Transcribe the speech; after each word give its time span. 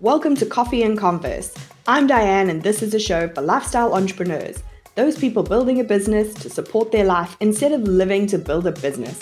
Welcome 0.00 0.34
to 0.36 0.46
Coffee 0.46 0.82
and 0.82 0.96
Converse. 0.96 1.52
I'm 1.86 2.06
Diane, 2.06 2.48
and 2.48 2.62
this 2.62 2.82
is 2.82 2.94
a 2.94 2.98
show 2.98 3.28
for 3.28 3.42
lifestyle 3.42 3.92
entrepreneurs, 3.92 4.62
those 4.94 5.18
people 5.18 5.42
building 5.42 5.78
a 5.78 5.84
business 5.84 6.32
to 6.36 6.48
support 6.48 6.90
their 6.90 7.04
life 7.04 7.36
instead 7.40 7.72
of 7.72 7.82
living 7.82 8.26
to 8.28 8.38
build 8.38 8.66
a 8.66 8.72
business. 8.72 9.20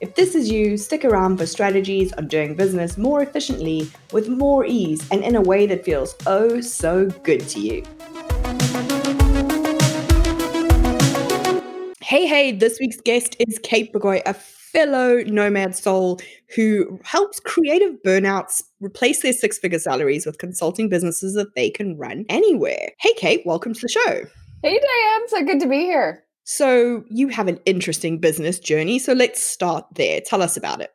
If 0.00 0.14
this 0.14 0.34
is 0.34 0.50
you, 0.50 0.78
stick 0.78 1.04
around 1.04 1.36
for 1.36 1.44
strategies 1.44 2.10
on 2.14 2.28
doing 2.28 2.54
business 2.54 2.96
more 2.96 3.20
efficiently, 3.20 3.90
with 4.12 4.30
more 4.30 4.64
ease, 4.64 5.06
and 5.10 5.22
in 5.22 5.36
a 5.36 5.42
way 5.42 5.66
that 5.66 5.84
feels 5.84 6.16
oh 6.26 6.62
so 6.62 7.04
good 7.22 7.46
to 7.48 7.60
you. 7.60 7.82
Hey, 12.00 12.26
hey, 12.26 12.50
this 12.52 12.78
week's 12.80 13.02
guest 13.02 13.36
is 13.46 13.60
Kate 13.62 13.92
Bagoy, 13.92 14.22
a 14.24 14.32
fellow 14.74 15.22
nomad 15.22 15.76
soul 15.76 16.18
who 16.56 16.98
helps 17.04 17.38
creative 17.38 18.02
burnouts 18.04 18.62
replace 18.84 19.22
their 19.22 19.32
six 19.32 19.58
figure 19.58 19.78
salaries 19.78 20.26
with 20.26 20.38
consulting 20.38 20.88
businesses 20.88 21.34
that 21.34 21.54
they 21.54 21.70
can 21.70 21.96
run 21.96 22.24
anywhere. 22.28 22.90
Hey, 23.00 23.14
Kate, 23.14 23.42
welcome 23.44 23.74
to 23.74 23.80
the 23.80 23.88
show. 23.88 24.24
Hey, 24.62 24.80
Diane. 24.80 25.28
So 25.28 25.44
good 25.44 25.60
to 25.60 25.68
be 25.68 25.80
here. 25.80 26.24
So, 26.46 27.04
you 27.08 27.28
have 27.28 27.48
an 27.48 27.58
interesting 27.64 28.18
business 28.18 28.58
journey. 28.58 28.98
So, 28.98 29.14
let's 29.14 29.40
start 29.42 29.86
there. 29.94 30.20
Tell 30.20 30.42
us 30.42 30.58
about 30.58 30.82
it. 30.82 30.90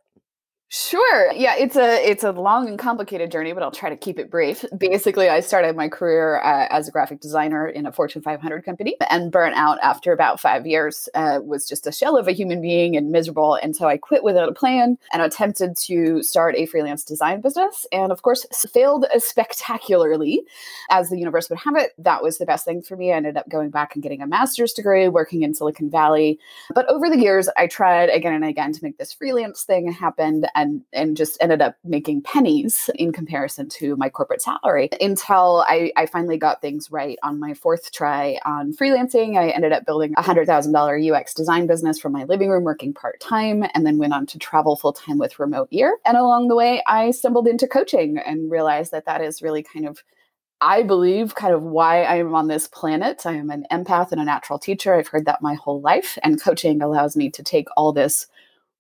Sure. 0.71 1.31
Yeah, 1.33 1.55
it's 1.55 1.75
a 1.75 2.07
it's 2.07 2.23
a 2.23 2.31
long 2.31 2.67
and 2.67 2.77
complicated 2.77 3.31
journey, 3.31 3.53
but 3.53 3.63
I'll 3.63 3.71
try 3.71 3.89
to 3.89 3.97
keep 3.97 4.19
it 4.19 4.29
brief. 4.29 4.63
Basically, 4.77 5.27
I 5.27 5.39
started 5.39 5.75
my 5.75 5.89
career 5.89 6.39
uh, 6.41 6.67
as 6.69 6.87
a 6.87 6.91
graphic 6.91 7.21
designer 7.21 7.67
in 7.67 7.87
a 7.87 7.91
Fortune 7.91 8.21
500 8.21 8.63
company 8.63 8.95
and 9.09 9.31
burnt 9.31 9.55
out 9.55 9.79
after 9.81 10.13
about 10.13 10.39
five 10.39 10.67
years. 10.67 11.09
Uh, 11.15 11.39
was 11.43 11.67
just 11.67 11.87
a 11.87 11.91
shell 11.91 12.15
of 12.15 12.27
a 12.27 12.33
human 12.33 12.61
being 12.61 12.95
and 12.95 13.11
miserable, 13.11 13.55
and 13.55 13.75
so 13.75 13.87
I 13.87 13.97
quit 13.97 14.23
without 14.23 14.47
a 14.47 14.53
plan 14.53 14.99
and 15.11 15.23
attempted 15.23 15.75
to 15.87 16.21
start 16.21 16.53
a 16.55 16.67
freelance 16.67 17.03
design 17.03 17.41
business, 17.41 17.87
and 17.91 18.11
of 18.11 18.21
course 18.21 18.45
failed 18.71 19.07
spectacularly, 19.17 20.43
as 20.91 21.09
the 21.09 21.17
universe 21.17 21.49
would 21.49 21.57
have 21.57 21.77
it. 21.77 21.93
That 21.97 22.21
was 22.21 22.37
the 22.37 22.45
best 22.45 22.65
thing 22.65 22.83
for 22.83 22.95
me. 22.95 23.11
I 23.11 23.15
ended 23.15 23.37
up 23.37 23.49
going 23.49 23.71
back 23.71 23.95
and 23.95 24.03
getting 24.03 24.21
a 24.21 24.27
master's 24.27 24.73
degree, 24.73 25.07
working 25.07 25.41
in 25.41 25.55
Silicon 25.55 25.89
Valley. 25.89 26.37
But 26.75 26.87
over 26.91 27.09
the 27.09 27.17
years, 27.17 27.49
I 27.57 27.65
tried 27.65 28.09
again 28.09 28.33
and 28.33 28.45
again 28.45 28.71
to 28.71 28.83
make 28.83 28.99
this 28.99 29.13
freelance 29.13 29.63
thing 29.63 29.91
happen 29.91 30.45
and 30.59 30.81
and 30.93 31.15
just 31.15 31.37
ended 31.41 31.61
up 31.61 31.75
making 31.83 32.21
pennies 32.21 32.89
in 32.95 33.11
comparison 33.11 33.69
to 33.69 33.95
my 33.95 34.09
corporate 34.09 34.41
salary 34.41 34.89
until 34.99 35.63
I, 35.67 35.91
I 35.95 36.05
finally 36.05 36.37
got 36.37 36.61
things 36.61 36.91
right 36.91 37.17
on 37.23 37.39
my 37.39 37.53
fourth 37.53 37.91
try 37.91 38.39
on 38.45 38.73
freelancing. 38.73 39.37
I 39.37 39.49
ended 39.49 39.71
up 39.71 39.85
building 39.85 40.13
a 40.17 40.21
hundred 40.21 40.47
thousand 40.47 40.73
dollar 40.73 40.99
UX 40.99 41.33
design 41.33 41.67
business 41.67 41.99
from 41.99 42.11
my 42.11 42.25
living 42.25 42.49
room, 42.49 42.63
working 42.63 42.93
part 42.93 43.19
time, 43.19 43.63
and 43.73 43.85
then 43.85 43.97
went 43.97 44.13
on 44.13 44.25
to 44.27 44.39
travel 44.39 44.75
full 44.75 44.93
time 44.93 45.17
with 45.17 45.39
Remote 45.39 45.71
Year. 45.71 45.97
And 46.05 46.17
along 46.17 46.49
the 46.49 46.55
way, 46.55 46.83
I 46.87 47.11
stumbled 47.11 47.47
into 47.47 47.67
coaching 47.67 48.17
and 48.17 48.51
realized 48.51 48.91
that 48.91 49.05
that 49.05 49.21
is 49.21 49.41
really 49.41 49.63
kind 49.63 49.87
of 49.87 50.03
I 50.61 50.83
believe 50.83 51.35
kind 51.35 51.53
of 51.53 51.63
why 51.63 52.03
I 52.03 52.15
am 52.15 52.35
on 52.35 52.49
this 52.49 52.67
planet. 52.67 53.25
I 53.25 53.33
am 53.35 53.49
an 53.49 53.65
empath 53.71 54.11
and 54.11 54.19
a 54.19 54.25
natural 54.25 54.59
teacher. 54.59 54.93
I've 54.93 55.07
heard 55.07 55.25
that 55.25 55.41
my 55.41 55.53
whole 55.53 55.79
life, 55.79 56.17
and 56.21 56.41
coaching 56.41 56.81
allows 56.81 57.15
me 57.15 57.29
to 57.31 57.43
take 57.43 57.67
all 57.77 57.93
this 57.93 58.27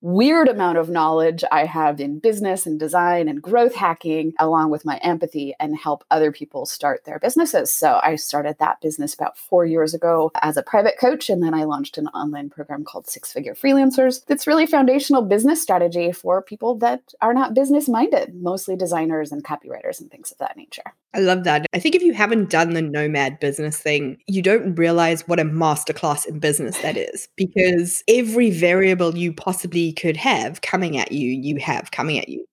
weird 0.01 0.47
amount 0.47 0.77
of 0.77 0.89
knowledge 0.89 1.43
I 1.51 1.65
have 1.65 1.99
in 1.99 2.19
business 2.19 2.65
and 2.65 2.79
design 2.79 3.27
and 3.27 3.41
growth 3.41 3.75
hacking, 3.75 4.33
along 4.39 4.71
with 4.71 4.85
my 4.85 4.97
empathy, 4.97 5.53
and 5.59 5.77
help 5.77 6.03
other 6.09 6.31
people 6.31 6.65
start 6.65 7.03
their 7.05 7.19
businesses. 7.19 7.71
So 7.71 7.99
I 8.01 8.15
started 8.15 8.57
that 8.59 8.81
business 8.81 9.13
about 9.13 9.37
four 9.37 9.65
years 9.65 9.93
ago 9.93 10.31
as 10.41 10.57
a 10.57 10.63
private 10.63 10.97
coach. 10.99 11.29
And 11.29 11.43
then 11.43 11.53
I 11.53 11.65
launched 11.65 11.97
an 11.97 12.07
online 12.07 12.49
program 12.49 12.83
called 12.83 13.07
Six 13.07 13.33
Figure 13.33 13.55
Freelancers 13.55 14.25
that's 14.25 14.47
really 14.47 14.65
foundational 14.65 15.21
business 15.21 15.61
strategy 15.61 16.11
for 16.11 16.41
people 16.41 16.75
that 16.75 17.13
are 17.21 17.33
not 17.33 17.53
business 17.53 17.89
minded, 17.89 18.35
mostly 18.35 18.75
designers 18.75 19.31
and 19.31 19.43
copywriters 19.43 19.99
and 19.99 20.09
things 20.09 20.31
of 20.31 20.37
that 20.37 20.57
nature. 20.57 20.93
I 21.13 21.19
love 21.19 21.43
that. 21.45 21.65
I 21.73 21.79
think 21.79 21.95
if 21.95 22.03
you 22.03 22.13
haven't 22.13 22.51
done 22.51 22.73
the 22.73 22.83
nomad 22.83 23.39
business 23.39 23.79
thing, 23.79 24.17
you 24.27 24.43
don't 24.43 24.75
realize 24.75 25.27
what 25.27 25.39
a 25.39 25.43
masterclass 25.43 26.27
in 26.27 26.39
business 26.39 26.77
that 26.79 26.97
is 27.13 27.27
because 27.35 28.03
every 28.07 28.51
variable 28.51 29.17
you 29.17 29.33
possibly 29.33 29.91
could 29.93 30.17
have 30.17 30.61
coming 30.61 30.97
at 30.97 31.11
you, 31.11 31.29
you 31.29 31.57
have 31.59 31.91
coming 31.91 32.19
at 32.19 32.29
you. 32.29 32.45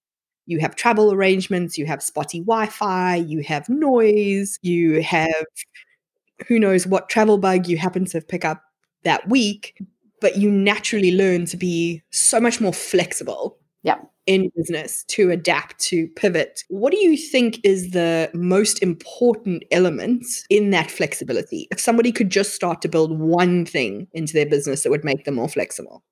You 0.46 0.60
have 0.60 0.76
travel 0.76 1.12
arrangements, 1.12 1.76
you 1.76 1.86
have 1.86 2.02
spotty 2.02 2.40
Wi 2.40 2.66
Fi, 2.66 3.16
you 3.16 3.42
have 3.42 3.68
noise, 3.68 4.58
you 4.62 5.02
have 5.02 5.44
who 6.46 6.58
knows 6.58 6.86
what 6.86 7.08
travel 7.08 7.38
bug 7.38 7.66
you 7.66 7.76
happen 7.76 8.04
to 8.06 8.20
pick 8.20 8.44
up 8.44 8.62
that 9.02 9.28
week, 9.28 9.76
but 10.20 10.36
you 10.36 10.50
naturally 10.50 11.12
learn 11.12 11.46
to 11.46 11.56
be 11.56 12.02
so 12.10 12.40
much 12.40 12.60
more 12.60 12.72
flexible. 12.72 13.58
Yeah 13.82 13.96
in 14.26 14.50
business 14.56 15.04
to 15.04 15.30
adapt, 15.30 15.78
to 15.78 16.08
pivot. 16.08 16.64
What 16.68 16.92
do 16.92 16.98
you 16.98 17.16
think 17.16 17.60
is 17.64 17.90
the 17.90 18.30
most 18.34 18.82
important 18.82 19.64
element 19.70 20.24
in 20.50 20.70
that 20.70 20.90
flexibility? 20.90 21.68
If 21.70 21.80
somebody 21.80 22.12
could 22.12 22.30
just 22.30 22.54
start 22.54 22.82
to 22.82 22.88
build 22.88 23.18
one 23.18 23.64
thing 23.64 24.08
into 24.12 24.32
their 24.32 24.46
business 24.46 24.82
that 24.82 24.90
would 24.90 25.04
make 25.04 25.24
them 25.24 25.36
more 25.36 25.48
flexible. 25.48 26.02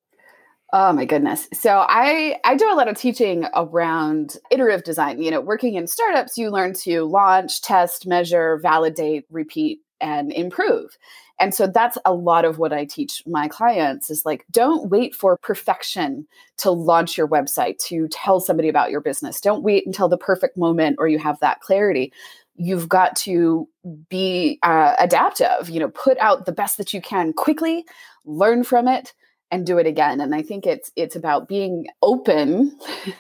Oh 0.73 0.93
my 0.93 1.05
goodness. 1.05 1.49
So 1.53 1.85
I 1.89 2.37
I 2.45 2.57
do 2.57 2.73
a 2.73 2.75
lot 2.75 2.89
of 2.89 2.97
teaching 2.97 3.47
around 3.55 4.37
iterative 4.51 4.83
design. 4.83 5.23
You 5.23 5.31
know, 5.31 5.41
working 5.41 5.75
in 5.75 5.87
startups, 5.87 6.37
you 6.37 6.51
learn 6.51 6.73
to 6.83 7.05
launch, 7.05 7.63
test, 7.63 8.09
measure, 8.09 8.59
validate, 8.61 9.25
repeat 9.31 9.79
and 10.01 10.33
improve. 10.33 10.99
And 11.41 11.55
so 11.55 11.67
that's 11.67 11.99
a 12.05 12.15
lot 12.15 12.45
of 12.45 12.59
what 12.59 12.73
I 12.73 12.85
teach 12.85 13.23
my 13.27 13.49
clients 13.49 14.09
is 14.09 14.25
like, 14.25 14.45
don't 14.51 14.89
wait 14.89 15.15
for 15.15 15.37
perfection 15.37 16.27
to 16.59 16.71
launch 16.71 17.19
your 17.19 17.27
website, 17.27 17.79
to 17.87 18.09
tell 18.09 18.41
somebody 18.41 18.69
about 18.69 18.91
your 18.91 19.01
business. 19.01 19.41
Don't 19.41 19.65
wait 19.65 19.87
until 19.87 20.09
the 20.09 20.17
perfect 20.17 20.57
moment 20.57 20.97
or 20.99 21.09
you 21.09 21.19
have 21.19 21.41
that 21.41 21.61
clarity. 21.61 22.13
You've 22.57 22.89
got 22.89 23.17
to 23.17 23.69
be 24.09 24.61
uh, 24.63 24.95
adaptive, 25.01 25.69
you 25.69 25.81
know, 25.81 25.89
put 25.89 26.17
out 26.19 26.47
the 26.47 26.53
best 26.53 26.79
that 26.79 26.95
you 26.95 27.03
can 27.03 27.33
quickly, 27.33 27.85
learn 28.25 28.63
from 28.63 28.87
it, 28.87 29.13
and 29.55 29.65
do 29.65 29.79
it 29.79 29.87
again. 29.87 30.21
And 30.21 30.35
i 30.35 30.43
think 30.43 30.67
it's 30.67 30.91
it's 30.97 31.15
about 31.15 31.47
being 31.49 31.87
open 32.03 32.77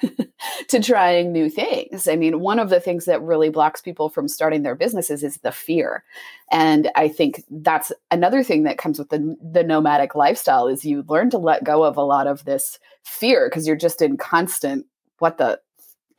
to 0.68 0.80
trying 0.80 1.32
new 1.32 1.48
things. 1.48 2.08
I 2.08 2.16
mean 2.16 2.40
one 2.40 2.58
of 2.58 2.70
the 2.70 2.80
things 2.80 3.04
that 3.04 3.22
really 3.22 3.50
blocks 3.50 3.80
people 3.80 4.08
from 4.08 4.26
starting 4.26 4.62
their 4.62 4.74
businesses 4.74 5.22
is 5.22 5.38
the 5.38 5.52
fear. 5.52 6.02
And 6.50 6.90
i 6.96 7.08
think 7.08 7.44
that's 7.50 7.92
another 8.10 8.42
thing 8.42 8.64
that 8.64 8.78
comes 8.78 8.98
with 8.98 9.10
the, 9.10 9.36
the 9.40 9.62
nomadic 9.62 10.14
lifestyle 10.16 10.66
is 10.66 10.84
you 10.84 11.04
learn 11.08 11.30
to 11.30 11.38
let 11.38 11.62
go 11.62 11.84
of 11.84 11.96
a 11.96 12.02
lot 12.02 12.26
of 12.26 12.44
this 12.44 12.80
fear 13.04 13.48
because 13.48 13.66
you're 13.66 13.76
just 13.76 14.02
in 14.02 14.16
constant 14.16 14.86
what 15.20 15.38
the 15.38 15.60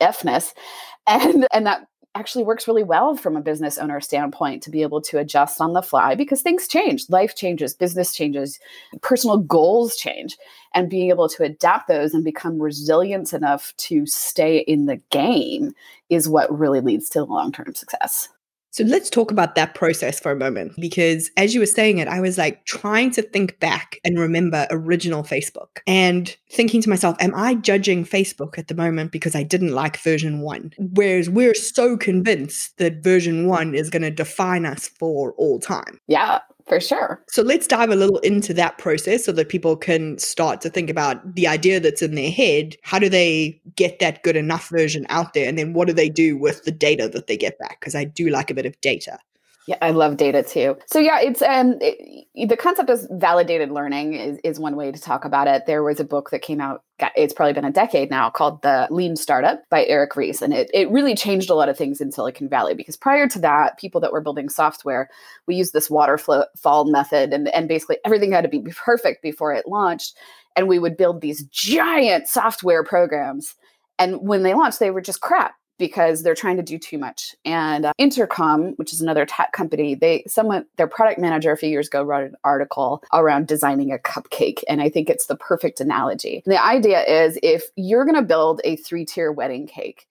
fness. 0.00 0.54
And 1.08 1.46
and 1.52 1.66
that 1.66 1.86
actually 2.16 2.44
works 2.44 2.66
really 2.66 2.82
well 2.82 3.14
from 3.16 3.36
a 3.36 3.40
business 3.40 3.78
owner 3.78 4.00
standpoint 4.00 4.62
to 4.62 4.70
be 4.70 4.82
able 4.82 5.00
to 5.02 5.18
adjust 5.18 5.60
on 5.60 5.72
the 5.72 5.82
fly 5.82 6.14
because 6.14 6.42
things 6.42 6.66
change, 6.66 7.08
life 7.08 7.36
changes, 7.36 7.74
business 7.74 8.14
changes, 8.14 8.58
personal 9.02 9.38
goals 9.38 9.96
change, 9.96 10.36
and 10.74 10.90
being 10.90 11.10
able 11.10 11.28
to 11.28 11.42
adapt 11.42 11.88
those 11.88 12.14
and 12.14 12.24
become 12.24 12.60
resilient 12.60 13.32
enough 13.32 13.74
to 13.76 14.06
stay 14.06 14.58
in 14.58 14.86
the 14.86 15.00
game 15.10 15.72
is 16.08 16.28
what 16.28 16.56
really 16.56 16.80
leads 16.80 17.08
to 17.10 17.24
long 17.24 17.52
term 17.52 17.74
success. 17.74 18.28
So 18.76 18.84
let's 18.84 19.08
talk 19.08 19.30
about 19.30 19.54
that 19.54 19.74
process 19.74 20.20
for 20.20 20.30
a 20.30 20.36
moment 20.36 20.74
because 20.78 21.30
as 21.38 21.54
you 21.54 21.60
were 21.60 21.64
saying 21.66 21.96
it, 21.96 22.08
I 22.08 22.20
was 22.20 22.36
like 22.36 22.66
trying 22.66 23.10
to 23.12 23.22
think 23.22 23.58
back 23.58 23.98
and 24.04 24.18
remember 24.18 24.66
original 24.68 25.22
Facebook 25.22 25.78
and 25.86 26.36
thinking 26.50 26.82
to 26.82 26.90
myself, 26.90 27.16
am 27.18 27.34
I 27.34 27.54
judging 27.54 28.04
Facebook 28.04 28.58
at 28.58 28.68
the 28.68 28.74
moment 28.74 29.12
because 29.12 29.34
I 29.34 29.44
didn't 29.44 29.72
like 29.72 29.96
version 29.96 30.42
one? 30.42 30.74
Whereas 30.76 31.30
we're 31.30 31.54
so 31.54 31.96
convinced 31.96 32.76
that 32.76 33.02
version 33.02 33.46
one 33.46 33.74
is 33.74 33.88
going 33.88 34.02
to 34.02 34.10
define 34.10 34.66
us 34.66 34.88
for 34.88 35.32
all 35.38 35.58
time. 35.58 35.98
Yeah 36.06 36.40
for 36.66 36.80
sure. 36.80 37.22
So 37.28 37.42
let's 37.42 37.66
dive 37.66 37.90
a 37.90 37.96
little 37.96 38.18
into 38.18 38.52
that 38.54 38.78
process 38.78 39.24
so 39.24 39.32
that 39.32 39.48
people 39.48 39.76
can 39.76 40.18
start 40.18 40.60
to 40.62 40.70
think 40.70 40.90
about 40.90 41.34
the 41.34 41.46
idea 41.46 41.80
that's 41.80 42.02
in 42.02 42.14
their 42.14 42.30
head. 42.30 42.76
How 42.82 42.98
do 42.98 43.08
they 43.08 43.60
get 43.76 43.98
that 44.00 44.22
good 44.22 44.36
enough 44.36 44.68
version 44.68 45.06
out 45.08 45.34
there? 45.34 45.48
And 45.48 45.56
then 45.58 45.72
what 45.72 45.86
do 45.86 45.94
they 45.94 46.08
do 46.08 46.36
with 46.36 46.64
the 46.64 46.72
data 46.72 47.08
that 47.08 47.26
they 47.26 47.36
get 47.36 47.58
back? 47.58 47.80
Because 47.80 47.94
I 47.94 48.04
do 48.04 48.28
like 48.28 48.50
a 48.50 48.54
bit 48.54 48.66
of 48.66 48.80
data. 48.80 49.18
Yeah, 49.66 49.78
I 49.82 49.90
love 49.90 50.16
data 50.16 50.44
too. 50.44 50.78
So 50.86 51.00
yeah, 51.00 51.20
it's 51.20 51.42
um 51.42 51.78
it, 51.80 52.48
the 52.48 52.56
concept 52.56 52.88
of 52.88 53.00
validated 53.10 53.72
learning 53.72 54.14
is, 54.14 54.38
is 54.44 54.60
one 54.60 54.76
way 54.76 54.92
to 54.92 55.00
talk 55.00 55.24
about 55.24 55.48
it. 55.48 55.66
There 55.66 55.82
was 55.82 55.98
a 55.98 56.04
book 56.04 56.30
that 56.30 56.40
came 56.40 56.60
out 56.60 56.84
it's 57.16 57.34
probably 57.34 57.52
been 57.52 57.64
a 57.64 57.72
decade 57.72 58.08
now 58.08 58.30
called 58.30 58.62
The 58.62 58.86
Lean 58.90 59.16
Startup 59.16 59.60
by 59.68 59.84
Eric 59.86 60.14
Ries 60.16 60.40
and 60.40 60.54
it 60.54 60.70
it 60.72 60.88
really 60.90 61.16
changed 61.16 61.50
a 61.50 61.54
lot 61.54 61.68
of 61.68 61.76
things 61.76 62.00
in 62.00 62.12
Silicon 62.12 62.48
Valley 62.48 62.74
because 62.74 62.96
prior 62.96 63.28
to 63.28 63.40
that, 63.40 63.76
people 63.76 64.00
that 64.02 64.12
were 64.12 64.20
building 64.20 64.48
software, 64.48 65.10
we 65.48 65.56
used 65.56 65.72
this 65.72 65.90
waterfall 65.90 66.84
method 66.84 67.32
and 67.32 67.48
and 67.48 67.66
basically 67.68 67.98
everything 68.04 68.30
had 68.30 68.42
to 68.42 68.48
be 68.48 68.62
perfect 68.72 69.20
before 69.20 69.52
it 69.52 69.66
launched 69.66 70.16
and 70.54 70.68
we 70.68 70.78
would 70.78 70.96
build 70.96 71.20
these 71.20 71.44
giant 71.46 72.28
software 72.28 72.84
programs 72.84 73.56
and 73.98 74.20
when 74.20 74.44
they 74.44 74.54
launched 74.54 74.78
they 74.78 74.92
were 74.92 75.00
just 75.00 75.20
crap 75.20 75.56
because 75.78 76.22
they're 76.22 76.34
trying 76.34 76.56
to 76.56 76.62
do 76.62 76.78
too 76.78 76.98
much. 76.98 77.34
And 77.44 77.86
uh, 77.86 77.92
Intercom, 77.98 78.72
which 78.76 78.92
is 78.92 79.00
another 79.00 79.26
tech 79.26 79.52
company, 79.52 79.94
they 79.94 80.24
someone 80.26 80.66
their 80.76 80.86
product 80.86 81.20
manager 81.20 81.52
a 81.52 81.56
few 81.56 81.68
years 81.68 81.88
ago 81.88 82.02
wrote 82.02 82.24
an 82.24 82.36
article 82.44 83.02
around 83.12 83.46
designing 83.46 83.92
a 83.92 83.98
cupcake, 83.98 84.62
and 84.68 84.80
I 84.80 84.88
think 84.88 85.10
it's 85.10 85.26
the 85.26 85.36
perfect 85.36 85.80
analogy. 85.80 86.42
The 86.46 86.62
idea 86.62 87.02
is 87.04 87.38
if 87.42 87.64
you're 87.76 88.04
going 88.04 88.16
to 88.16 88.22
build 88.22 88.60
a 88.64 88.76
three-tier 88.76 89.32
wedding 89.32 89.66
cake, 89.66 90.06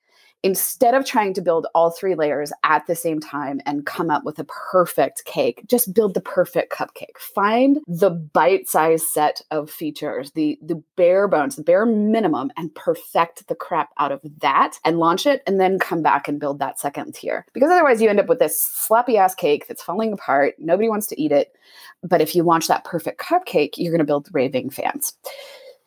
instead 0.46 0.94
of 0.94 1.04
trying 1.04 1.34
to 1.34 1.42
build 1.42 1.66
all 1.74 1.90
three 1.90 2.14
layers 2.14 2.54
at 2.64 2.86
the 2.86 2.96
same 2.96 3.20
time 3.20 3.60
and 3.66 3.88
come 3.88 4.12
up 4.12 4.24
with 4.24 4.38
a 4.38 4.44
perfect 4.44 5.26
cake, 5.26 5.64
just 5.66 5.92
build 5.92 6.14
the 6.14 6.22
perfect 6.22 6.72
cupcake. 6.72 7.18
Find 7.18 7.80
the 7.88 8.12
bite-sized 8.12 9.08
set 9.08 9.42
of 9.50 9.72
features, 9.72 10.32
the 10.34 10.60
the 10.62 10.82
bare 10.98 11.28
bones, 11.28 11.56
the 11.56 11.64
bare 11.64 11.88
minimum, 11.88 12.52
and 12.58 12.74
perfect 12.76 13.48
the 13.48 13.56
crap 13.56 13.90
out 13.98 14.12
of 14.12 14.22
that 14.38 14.78
and 14.86 15.00
launch 15.00 15.26
it, 15.26 15.42
and 15.48 15.60
then 15.60 15.80
come 15.80 16.04
back 16.04 16.28
and 16.28 16.40
build 16.40 16.60
that 16.60 16.80
second 16.80 17.16
tier. 17.16 17.44
Because 17.54 17.72
otherwise, 17.72 18.00
you 18.00 18.08
end 18.08 18.20
up 18.20 18.28
with 18.28 18.38
this 18.38 18.62
sloppy 18.62 19.18
ass 19.18 19.34
cake 19.34 19.68
that's 19.68 19.82
falling 19.82 20.14
apart. 20.14 20.54
Nobody 20.60 20.90
wants 20.90 21.08
to 21.08 21.20
eat 21.20 21.32
it. 21.32 21.56
But 22.04 22.22
if 22.22 22.36
you 22.36 22.44
launch 22.44 22.68
that 22.68 22.84
perfect 22.84 23.20
cupcake, 23.20 23.74
you're 23.78 23.92
going 23.92 23.98
to 23.98 24.06
build 24.06 24.30
raving 24.32 24.70
fans. 24.70 25.14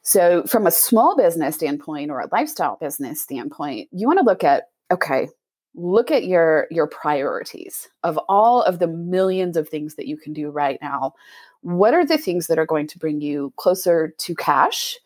So, 0.09 0.43
from 0.45 0.67
a 0.67 0.71
small 0.71 1.19
business 1.19 1.57
standpoint 1.57 2.11
or 2.11 2.21
a 2.21 2.31
lifestyle 2.33 2.79
business 2.81 3.21
standpoint, 3.21 3.91
you 3.93 4.07
want 4.07 4.19
to 4.19 4.25
look 4.25 4.43
at 4.43 4.71
okay, 4.91 5.29
look 5.75 6.11
at 6.11 6.25
your 6.25 6.67
your 6.71 6.87
priorities 6.87 7.91
of 8.05 8.19
all 8.27 8.63
of 8.63 8.79
the 8.79 8.87
millions 8.87 9.55
of 9.55 9.69
things 9.69 9.97
that 9.97 10.07
you 10.07 10.17
can 10.17 10.33
do 10.33 10.49
right 10.49 10.79
now. 10.81 11.13
What 11.61 11.93
are 11.93 12.07
the 12.07 12.17
things 12.17 12.47
that 12.47 12.59
are 12.59 12.65
going 12.65 12.87
to 12.87 12.99
bring 12.99 13.21
you 13.21 13.53
closer 13.59 14.15
to 14.17 14.35
cash 14.35 14.97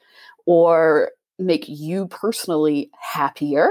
or 0.47 1.11
make 1.37 1.65
you 1.67 2.07
personally 2.07 2.89
happier, 3.01 3.71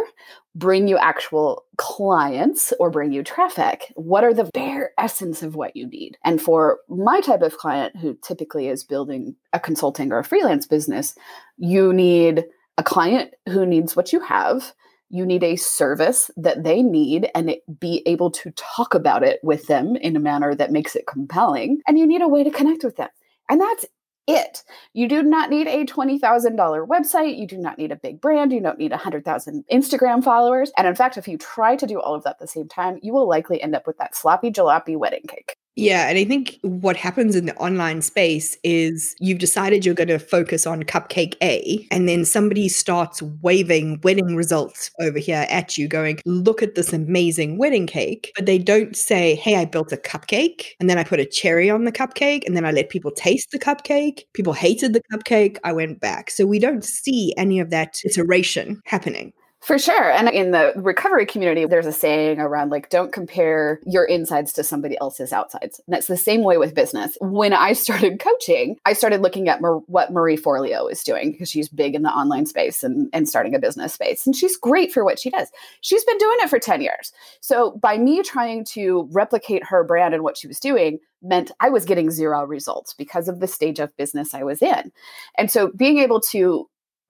bring 0.53 0.87
you 0.87 0.97
actual 0.97 1.63
clients, 1.77 2.73
or 2.79 2.89
bring 2.89 3.11
you 3.11 3.23
traffic? 3.23 3.91
What 3.95 4.23
are 4.23 4.33
the 4.33 4.49
bare 4.53 4.91
essence 4.97 5.43
of 5.43 5.55
what 5.55 5.75
you 5.75 5.87
need? 5.87 6.17
And 6.25 6.41
for 6.41 6.79
my 6.89 7.21
type 7.21 7.41
of 7.41 7.57
client, 7.57 7.95
who 7.97 8.17
typically 8.21 8.67
is 8.67 8.83
building 8.83 9.35
a 9.53 9.59
consulting 9.59 10.11
or 10.11 10.19
a 10.19 10.23
freelance 10.23 10.67
business, 10.67 11.15
you 11.57 11.93
need 11.93 12.45
a 12.77 12.83
client 12.83 13.33
who 13.47 13.65
needs 13.65 13.95
what 13.95 14.11
you 14.11 14.19
have. 14.19 14.73
You 15.09 15.25
need 15.25 15.43
a 15.43 15.57
service 15.57 16.31
that 16.37 16.63
they 16.63 16.81
need 16.81 17.29
and 17.35 17.55
be 17.79 18.01
able 18.05 18.31
to 18.31 18.51
talk 18.51 18.93
about 18.93 19.23
it 19.23 19.39
with 19.43 19.67
them 19.67 19.95
in 19.97 20.15
a 20.15 20.21
manner 20.21 20.55
that 20.55 20.71
makes 20.71 20.95
it 20.95 21.05
compelling. 21.05 21.81
And 21.85 21.99
you 21.99 22.07
need 22.07 22.21
a 22.21 22.29
way 22.29 22.43
to 22.43 22.49
connect 22.49 22.83
with 22.83 22.95
them. 22.95 23.09
And 23.49 23.59
that's 23.59 23.85
it. 24.31 24.63
You 24.93 25.07
do 25.07 25.23
not 25.23 25.49
need 25.49 25.67
a 25.67 25.85
$20,000 25.85 26.87
website. 26.87 27.37
You 27.37 27.47
do 27.47 27.57
not 27.57 27.77
need 27.77 27.91
a 27.91 27.95
big 27.95 28.19
brand. 28.19 28.51
You 28.51 28.61
don't 28.61 28.79
need 28.79 28.91
100,000 28.91 29.65
Instagram 29.71 30.23
followers. 30.23 30.71
And 30.77 30.87
in 30.87 30.95
fact, 30.95 31.17
if 31.17 31.27
you 31.27 31.37
try 31.37 31.75
to 31.75 31.87
do 31.87 31.99
all 31.99 32.15
of 32.15 32.23
that 32.23 32.31
at 32.31 32.39
the 32.39 32.47
same 32.47 32.67
time, 32.67 32.99
you 33.01 33.13
will 33.13 33.27
likely 33.27 33.61
end 33.61 33.75
up 33.75 33.87
with 33.87 33.97
that 33.97 34.15
sloppy 34.15 34.51
jalopy 34.51 34.97
wedding 34.97 35.25
cake. 35.27 35.55
Yeah, 35.77 36.09
and 36.09 36.17
I 36.17 36.25
think 36.25 36.59
what 36.63 36.97
happens 36.97 37.33
in 37.33 37.45
the 37.45 37.55
online 37.55 38.01
space 38.01 38.57
is 38.61 39.15
you've 39.19 39.39
decided 39.39 39.85
you're 39.85 39.95
going 39.95 40.09
to 40.09 40.19
focus 40.19 40.67
on 40.67 40.83
cupcake 40.83 41.35
A, 41.41 41.87
and 41.89 42.09
then 42.09 42.25
somebody 42.25 42.67
starts 42.67 43.21
waving 43.41 44.01
wedding 44.03 44.35
results 44.35 44.91
over 44.99 45.17
here 45.17 45.45
at 45.49 45.77
you, 45.77 45.87
going, 45.87 46.19
Look 46.25 46.61
at 46.61 46.75
this 46.75 46.91
amazing 46.91 47.57
wedding 47.57 47.87
cake. 47.87 48.33
But 48.35 48.47
they 48.47 48.57
don't 48.57 48.97
say, 48.97 49.35
Hey, 49.35 49.55
I 49.55 49.63
built 49.63 49.93
a 49.93 49.97
cupcake, 49.97 50.65
and 50.81 50.89
then 50.89 50.97
I 50.97 51.05
put 51.05 51.21
a 51.21 51.25
cherry 51.25 51.69
on 51.69 51.85
the 51.85 51.91
cupcake, 51.91 52.45
and 52.45 52.55
then 52.55 52.65
I 52.65 52.71
let 52.71 52.89
people 52.89 53.11
taste 53.11 53.51
the 53.51 53.59
cupcake. 53.59 54.23
People 54.33 54.53
hated 54.53 54.91
the 54.91 55.01
cupcake. 55.13 55.57
I 55.63 55.71
went 55.71 56.01
back. 56.01 56.31
So 56.31 56.45
we 56.45 56.59
don't 56.59 56.83
see 56.83 57.33
any 57.37 57.61
of 57.61 57.69
that 57.69 58.01
iteration 58.03 58.81
happening. 58.85 59.31
For 59.61 59.77
sure. 59.77 60.09
And 60.09 60.27
in 60.27 60.49
the 60.49 60.73
recovery 60.75 61.27
community, 61.27 61.65
there's 61.65 61.85
a 61.85 61.91
saying 61.91 62.39
around 62.39 62.71
like, 62.71 62.89
don't 62.89 63.11
compare 63.11 63.79
your 63.85 64.05
insides 64.05 64.53
to 64.53 64.63
somebody 64.63 64.97
else's 64.99 65.31
outsides. 65.31 65.79
And 65.85 65.93
that's 65.93 66.07
the 66.07 66.17
same 66.17 66.41
way 66.43 66.57
with 66.57 66.73
business. 66.73 67.15
When 67.21 67.53
I 67.53 67.73
started 67.73 68.19
coaching, 68.19 68.77
I 68.85 68.93
started 68.93 69.21
looking 69.21 69.49
at 69.49 69.61
Mar- 69.61 69.83
what 69.85 70.11
Marie 70.11 70.35
Forleo 70.35 70.91
is 70.91 71.03
doing 71.03 71.31
because 71.31 71.47
she's 71.47 71.69
big 71.69 71.93
in 71.93 72.01
the 72.01 72.09
online 72.09 72.47
space 72.47 72.83
and, 72.83 73.07
and 73.13 73.29
starting 73.29 73.53
a 73.53 73.59
business 73.59 73.93
space. 73.93 74.25
And 74.25 74.35
she's 74.35 74.57
great 74.57 74.91
for 74.91 75.05
what 75.05 75.19
she 75.19 75.29
does. 75.29 75.49
She's 75.81 76.03
been 76.05 76.17
doing 76.17 76.37
it 76.39 76.49
for 76.49 76.57
10 76.57 76.81
years. 76.81 77.13
So 77.39 77.73
by 77.73 77.99
me 77.99 78.23
trying 78.23 78.65
to 78.65 79.07
replicate 79.11 79.63
her 79.65 79.83
brand 79.83 80.15
and 80.15 80.23
what 80.23 80.37
she 80.37 80.47
was 80.47 80.59
doing, 80.59 80.97
meant 81.21 81.51
I 81.59 81.69
was 81.69 81.85
getting 81.85 82.09
zero 82.09 82.45
results 82.45 82.95
because 82.95 83.27
of 83.27 83.39
the 83.39 83.47
stage 83.47 83.79
of 83.79 83.95
business 83.95 84.33
I 84.33 84.41
was 84.41 84.61
in. 84.61 84.91
And 85.37 85.51
so 85.51 85.71
being 85.75 85.99
able 85.99 86.19
to 86.21 86.67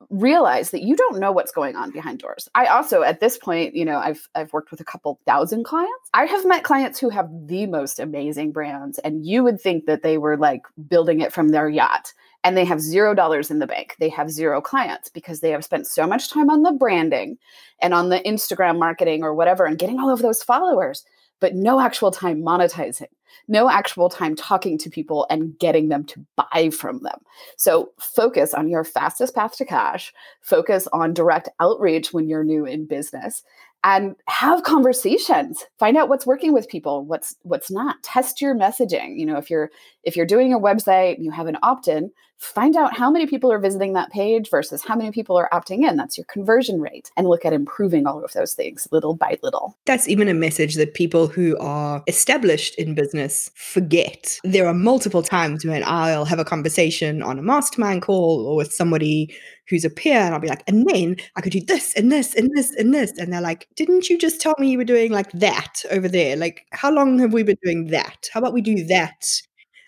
realize 0.09 0.71
that 0.71 0.81
you 0.81 0.95
don't 0.95 1.19
know 1.19 1.31
what's 1.31 1.51
going 1.51 1.75
on 1.75 1.91
behind 1.91 2.19
doors. 2.19 2.49
I 2.55 2.65
also 2.67 3.01
at 3.01 3.19
this 3.19 3.37
point, 3.37 3.75
you 3.75 3.85
know, 3.85 3.97
I've 3.97 4.27
I've 4.35 4.53
worked 4.53 4.71
with 4.71 4.79
a 4.79 4.85
couple 4.85 5.19
thousand 5.25 5.63
clients. 5.63 6.09
I 6.13 6.25
have 6.25 6.45
met 6.45 6.63
clients 6.63 6.99
who 6.99 7.09
have 7.09 7.29
the 7.45 7.67
most 7.67 7.99
amazing 7.99 8.51
brands 8.51 8.99
and 8.99 9.25
you 9.25 9.43
would 9.43 9.59
think 9.59 9.85
that 9.85 10.03
they 10.03 10.17
were 10.17 10.37
like 10.37 10.63
building 10.89 11.21
it 11.21 11.33
from 11.33 11.49
their 11.49 11.69
yacht 11.69 12.13
and 12.43 12.57
they 12.57 12.65
have 12.65 12.81
zero 12.81 13.13
dollars 13.13 13.51
in 13.51 13.59
the 13.59 13.67
bank. 13.67 13.95
They 13.99 14.09
have 14.09 14.29
zero 14.29 14.61
clients 14.61 15.09
because 15.09 15.39
they 15.39 15.51
have 15.51 15.63
spent 15.63 15.87
so 15.87 16.07
much 16.07 16.29
time 16.29 16.49
on 16.49 16.63
the 16.63 16.71
branding 16.71 17.37
and 17.81 17.93
on 17.93 18.09
the 18.09 18.19
Instagram 18.19 18.79
marketing 18.79 19.23
or 19.23 19.33
whatever 19.33 19.65
and 19.65 19.77
getting 19.77 19.99
all 19.99 20.11
of 20.11 20.21
those 20.21 20.43
followers, 20.43 21.03
but 21.39 21.55
no 21.55 21.79
actual 21.79 22.11
time 22.11 22.41
monetizing 22.41 23.07
no 23.47 23.69
actual 23.69 24.09
time 24.09 24.35
talking 24.35 24.77
to 24.77 24.89
people 24.89 25.27
and 25.29 25.57
getting 25.59 25.89
them 25.89 26.03
to 26.05 26.25
buy 26.35 26.69
from 26.69 27.01
them. 27.01 27.19
So 27.57 27.91
focus 27.99 28.53
on 28.53 28.67
your 28.67 28.83
fastest 28.83 29.35
path 29.35 29.57
to 29.57 29.65
cash, 29.65 30.13
focus 30.41 30.87
on 30.93 31.13
direct 31.13 31.49
outreach 31.59 32.13
when 32.13 32.27
you're 32.27 32.43
new 32.43 32.65
in 32.65 32.85
business 32.85 33.43
and 33.83 34.15
have 34.27 34.63
conversations. 34.63 35.65
Find 35.79 35.97
out 35.97 36.09
what's 36.09 36.27
working 36.27 36.53
with 36.53 36.69
people 36.69 37.05
what's 37.05 37.35
what's 37.43 37.71
not. 37.71 38.01
Test 38.03 38.41
your 38.41 38.55
messaging. 38.55 39.17
You 39.17 39.25
know 39.25 39.37
if 39.37 39.49
you're 39.49 39.71
if 40.03 40.15
you're 40.15 40.25
doing 40.25 40.53
a 40.53 40.59
website 40.59 41.15
and 41.15 41.25
you 41.25 41.31
have 41.31 41.47
an 41.47 41.57
opt-in 41.63 42.11
find 42.41 42.75
out 42.75 42.95
how 42.97 43.11
many 43.11 43.27
people 43.27 43.51
are 43.51 43.59
visiting 43.59 43.93
that 43.93 44.09
page 44.09 44.49
versus 44.49 44.83
how 44.83 44.95
many 44.95 45.11
people 45.11 45.37
are 45.37 45.47
opting 45.53 45.87
in. 45.87 45.95
That's 45.95 46.17
your 46.17 46.25
conversion 46.25 46.81
rate. 46.81 47.11
And 47.15 47.27
look 47.27 47.45
at 47.45 47.53
improving 47.53 48.07
all 48.07 48.25
of 48.25 48.33
those 48.33 48.53
things 48.53 48.87
little 48.91 49.15
by 49.15 49.37
little. 49.43 49.77
That's 49.85 50.09
even 50.09 50.27
a 50.27 50.33
message 50.33 50.75
that 50.75 50.95
people 50.95 51.27
who 51.27 51.55
are 51.59 52.03
established 52.07 52.75
in 52.75 52.95
business 52.95 53.51
forget. 53.53 54.39
There 54.43 54.65
are 54.65 54.73
multiple 54.73 55.21
times 55.21 55.63
when 55.63 55.83
I'll 55.85 56.25
have 56.25 56.39
a 56.39 56.45
conversation 56.45 57.21
on 57.21 57.37
a 57.37 57.43
mastermind 57.43 58.01
call 58.01 58.45
or 58.47 58.55
with 58.55 58.73
somebody 58.73 59.33
who's 59.69 59.85
a 59.85 59.89
peer 59.89 60.19
and 60.19 60.33
I'll 60.33 60.41
be 60.41 60.47
like, 60.47 60.63
and 60.67 60.87
then 60.89 61.17
I 61.35 61.41
could 61.41 61.53
do 61.53 61.61
this 61.61 61.93
and 61.93 62.11
this 62.11 62.33
and 62.33 62.49
this 62.55 62.75
and 62.75 62.91
this. 62.91 63.17
And 63.19 63.31
they're 63.31 63.39
like, 63.39 63.67
didn't 63.75 64.09
you 64.09 64.17
just 64.17 64.41
tell 64.41 64.55
me 64.57 64.71
you 64.71 64.79
were 64.79 64.83
doing 64.83 65.11
like 65.11 65.31
that 65.33 65.83
over 65.91 66.07
there? 66.07 66.35
Like, 66.35 66.65
how 66.71 66.91
long 66.91 67.19
have 67.19 67.33
we 67.33 67.43
been 67.43 67.57
doing 67.63 67.87
that? 67.87 68.29
How 68.33 68.39
about 68.39 68.53
we 68.53 68.61
do 68.61 68.83
that? 68.85 69.25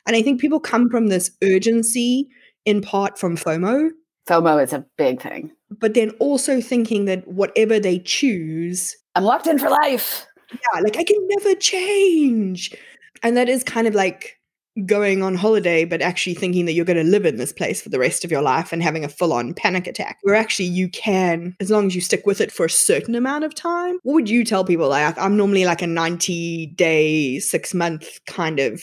And 0.05 0.15
I 0.15 0.21
think 0.21 0.39
people 0.39 0.59
come 0.59 0.89
from 0.89 1.07
this 1.07 1.31
urgency 1.43 2.29
in 2.65 2.81
part 2.81 3.17
from 3.17 3.37
FOMO. 3.37 3.89
FOMO 4.27 4.63
is 4.63 4.73
a 4.73 4.85
big 4.97 5.21
thing. 5.21 5.51
But 5.69 5.93
then 5.93 6.11
also 6.19 6.61
thinking 6.61 7.05
that 7.05 7.27
whatever 7.27 7.79
they 7.79 7.99
choose, 7.99 8.95
I'm 9.15 9.23
locked 9.23 9.47
in 9.47 9.59
for 9.59 9.69
life. 9.69 10.25
Yeah, 10.51 10.81
like 10.81 10.97
I 10.97 11.03
can 11.03 11.17
never 11.27 11.55
change. 11.55 12.75
And 13.21 13.35
that 13.37 13.49
is 13.49 13.63
kind 13.63 13.87
of 13.87 13.95
like 13.95 14.39
going 14.85 15.21
on 15.21 15.35
holiday, 15.35 15.85
but 15.85 16.01
actually 16.01 16.33
thinking 16.33 16.65
that 16.65 16.73
you're 16.73 16.85
going 16.85 16.97
to 16.97 17.03
live 17.03 17.25
in 17.25 17.37
this 17.37 17.53
place 17.53 17.81
for 17.81 17.89
the 17.89 17.99
rest 17.99 18.25
of 18.25 18.31
your 18.31 18.41
life 18.41 18.73
and 18.73 18.81
having 18.81 19.03
a 19.03 19.09
full 19.09 19.31
on 19.31 19.53
panic 19.53 19.85
attack, 19.87 20.17
where 20.23 20.35
actually 20.35 20.65
you 20.65 20.89
can, 20.89 21.55
as 21.59 21.69
long 21.69 21.87
as 21.87 21.95
you 21.95 22.01
stick 22.01 22.25
with 22.25 22.41
it 22.41 22.51
for 22.51 22.65
a 22.65 22.69
certain 22.69 23.15
amount 23.15 23.43
of 23.43 23.53
time. 23.53 23.99
What 24.03 24.13
would 24.13 24.29
you 24.29 24.43
tell 24.43 24.65
people? 24.65 24.89
Like, 24.89 25.17
I'm 25.17 25.37
normally 25.37 25.65
like 25.65 25.81
a 25.81 25.87
90 25.87 26.67
day, 26.75 27.39
six 27.39 27.73
month 27.73 28.19
kind 28.25 28.59
of 28.59 28.81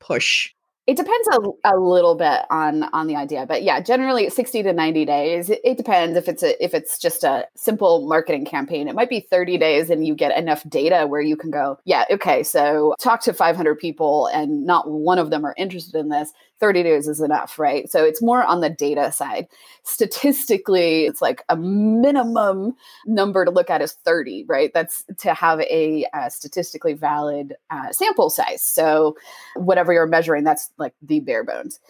push 0.00 0.50
it 0.86 0.96
depends 0.96 1.28
a, 1.28 1.74
a 1.74 1.78
little 1.78 2.16
bit 2.16 2.40
on 2.50 2.84
on 2.92 3.06
the 3.06 3.14
idea, 3.14 3.46
but 3.46 3.62
yeah, 3.62 3.80
generally 3.80 4.28
60 4.28 4.64
to 4.64 4.72
90 4.72 5.04
days. 5.04 5.48
It, 5.48 5.60
it, 5.62 5.76
depends 5.76 6.16
if 6.16 6.28
it's 6.28 6.42
a 6.42 6.62
if 6.62 6.74
it's 6.74 6.98
just 6.98 7.22
a 7.22 7.46
simple 7.56 8.06
marketing 8.08 8.44
campaign. 8.44 8.88
It 8.88 8.94
might 8.96 9.08
be 9.08 9.20
30 9.20 9.58
days 9.58 9.90
and 9.90 10.04
you 10.04 10.16
get 10.16 10.36
enough 10.36 10.68
data 10.68 11.06
where 11.06 11.20
you 11.20 11.36
can 11.36 11.50
go, 11.50 11.78
yeah, 11.84 12.04
okay, 12.10 12.42
so 12.42 12.94
talk 12.98 13.20
to 13.22 13.32
500 13.32 13.78
people 13.78 14.26
and 14.28 14.66
not 14.66 14.90
one 14.90 15.18
of 15.18 15.30
them 15.30 15.44
are 15.44 15.54
interested 15.56 15.94
in 15.94 16.08
this. 16.08 16.32
30 16.62 16.84
days 16.84 17.08
is 17.08 17.20
enough, 17.20 17.58
right? 17.58 17.90
So 17.90 18.04
it's 18.04 18.22
more 18.22 18.44
on 18.44 18.60
the 18.60 18.70
data 18.70 19.10
side. 19.10 19.48
Statistically, 19.82 21.06
it's 21.06 21.20
like 21.20 21.42
a 21.48 21.56
minimum 21.56 22.76
number 23.04 23.44
to 23.44 23.50
look 23.50 23.68
at 23.68 23.82
is 23.82 23.94
30, 24.04 24.44
right? 24.46 24.70
That's 24.72 25.04
to 25.18 25.34
have 25.34 25.60
a, 25.62 26.06
a 26.14 26.30
statistically 26.30 26.92
valid 26.92 27.56
uh, 27.70 27.90
sample 27.90 28.30
size. 28.30 28.62
So 28.62 29.16
whatever 29.56 29.92
you're 29.92 30.06
measuring, 30.06 30.44
that's 30.44 30.70
like 30.78 30.94
the 31.02 31.18
bare 31.18 31.42
bones. 31.42 31.80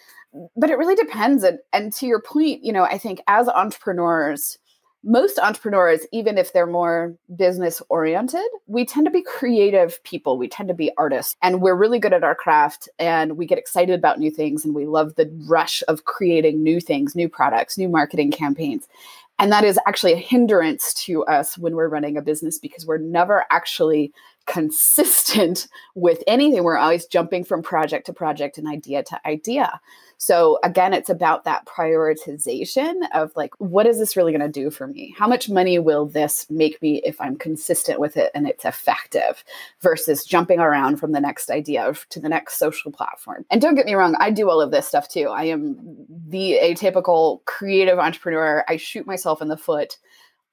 But 0.57 0.71
it 0.71 0.79
really 0.79 0.95
depends. 0.95 1.45
And, 1.45 1.59
and 1.75 1.93
to 1.93 2.07
your 2.07 2.23
point, 2.23 2.65
you 2.65 2.73
know, 2.73 2.85
I 2.85 2.97
think 2.97 3.21
as 3.27 3.49
entrepreneurs, 3.49 4.57
most 5.05 5.39
entrepreneurs, 5.39 6.07
even 6.13 6.39
if 6.39 6.53
they're 6.53 6.67
more 6.67 7.15
business 7.37 7.83
oriented, 7.89 8.47
we 8.67 8.85
tend 8.85 9.07
to 9.07 9.11
be 9.11 9.23
creative 9.23 10.03
people. 10.05 10.39
We 10.39 10.49
tend 10.49 10.69
to 10.69 10.75
be 10.75 10.93
artists 10.97 11.37
and 11.43 11.61
we're 11.61 11.75
really 11.75 11.99
good 11.99 12.13
at 12.13 12.23
our 12.23 12.35
craft 12.35 12.89
and 12.99 13.37
we 13.37 13.47
get 13.47 13.59
excited 13.59 13.99
about 13.99 14.21
new 14.21 14.31
things 14.31 14.65
and 14.65 14.75
we 14.75 14.87
love 14.87 15.15
the 15.17 15.31
rush 15.49 15.83
of 15.89 16.05
creating 16.05 16.63
new 16.63 16.81
things, 16.81 17.17
new 17.17 17.29
products, 17.29 17.77
new 17.77 17.89
marketing 17.89 18.31
campaigns. 18.31 18.87
And 19.39 19.51
that 19.51 19.65
is 19.65 19.79
actually 19.89 20.13
a 20.13 20.19
hindrance 20.19 20.95
to 21.07 21.25
us 21.25 21.59
when 21.59 21.75
we're 21.75 21.89
running 21.89 22.17
a 22.17 22.23
business 22.23 22.59
because 22.59 22.87
we're 22.87 22.99
never 22.99 23.45
actually 23.51 24.13
consistent 24.47 25.67
with 25.95 26.23
anything. 26.27 26.63
We're 26.63 26.77
always 26.77 27.07
jumping 27.07 27.45
from 27.45 27.63
project 27.63 28.07
to 28.07 28.13
project 28.13 28.57
and 28.57 28.69
idea 28.69 29.03
to 29.03 29.27
idea. 29.27 29.81
So 30.23 30.61
again, 30.63 30.95
it's 30.95 31.11
about 31.11 31.43
that 31.47 31.67
prioritization 31.67 33.09
of 33.13 33.33
like, 33.35 33.53
what 33.59 33.89
is 33.89 33.99
this 33.99 34.17
really 34.17 34.31
going 34.31 34.53
to 34.53 34.61
do 34.61 34.71
for 34.71 34.87
me? 34.87 35.13
How 35.19 35.27
much 35.27 35.51
money 35.51 35.81
will 35.81 36.07
this 36.07 36.47
make 36.49 36.81
me 36.81 37.03
if 37.05 37.21
I'm 37.21 37.35
consistent 37.35 37.99
with 37.99 38.17
it 38.17 38.31
and 38.33 38.47
it's 38.47 38.65
effective 38.65 39.43
versus 39.81 40.25
jumping 40.25 40.61
around 40.61 40.99
from 40.99 41.11
the 41.11 41.21
next 41.21 41.51
idea 41.51 41.93
to 42.11 42.21
the 42.21 42.29
next 42.29 42.57
social 42.57 42.93
platform? 42.93 43.45
And 43.51 43.61
don't 43.61 43.75
get 43.75 43.85
me 43.85 43.95
wrong, 43.95 44.15
I 44.21 44.31
do 44.31 44.49
all 44.49 44.61
of 44.61 44.71
this 44.71 44.87
stuff 44.87 45.09
too. 45.09 45.27
I 45.27 45.43
am 45.47 45.77
the 46.29 46.57
atypical 46.63 47.45
creative 47.47 47.99
entrepreneur. 47.99 48.65
I 48.69 48.77
shoot 48.77 49.09
myself 49.09 49.43
in 49.43 49.49
the 49.49 49.57
foot 49.57 49.99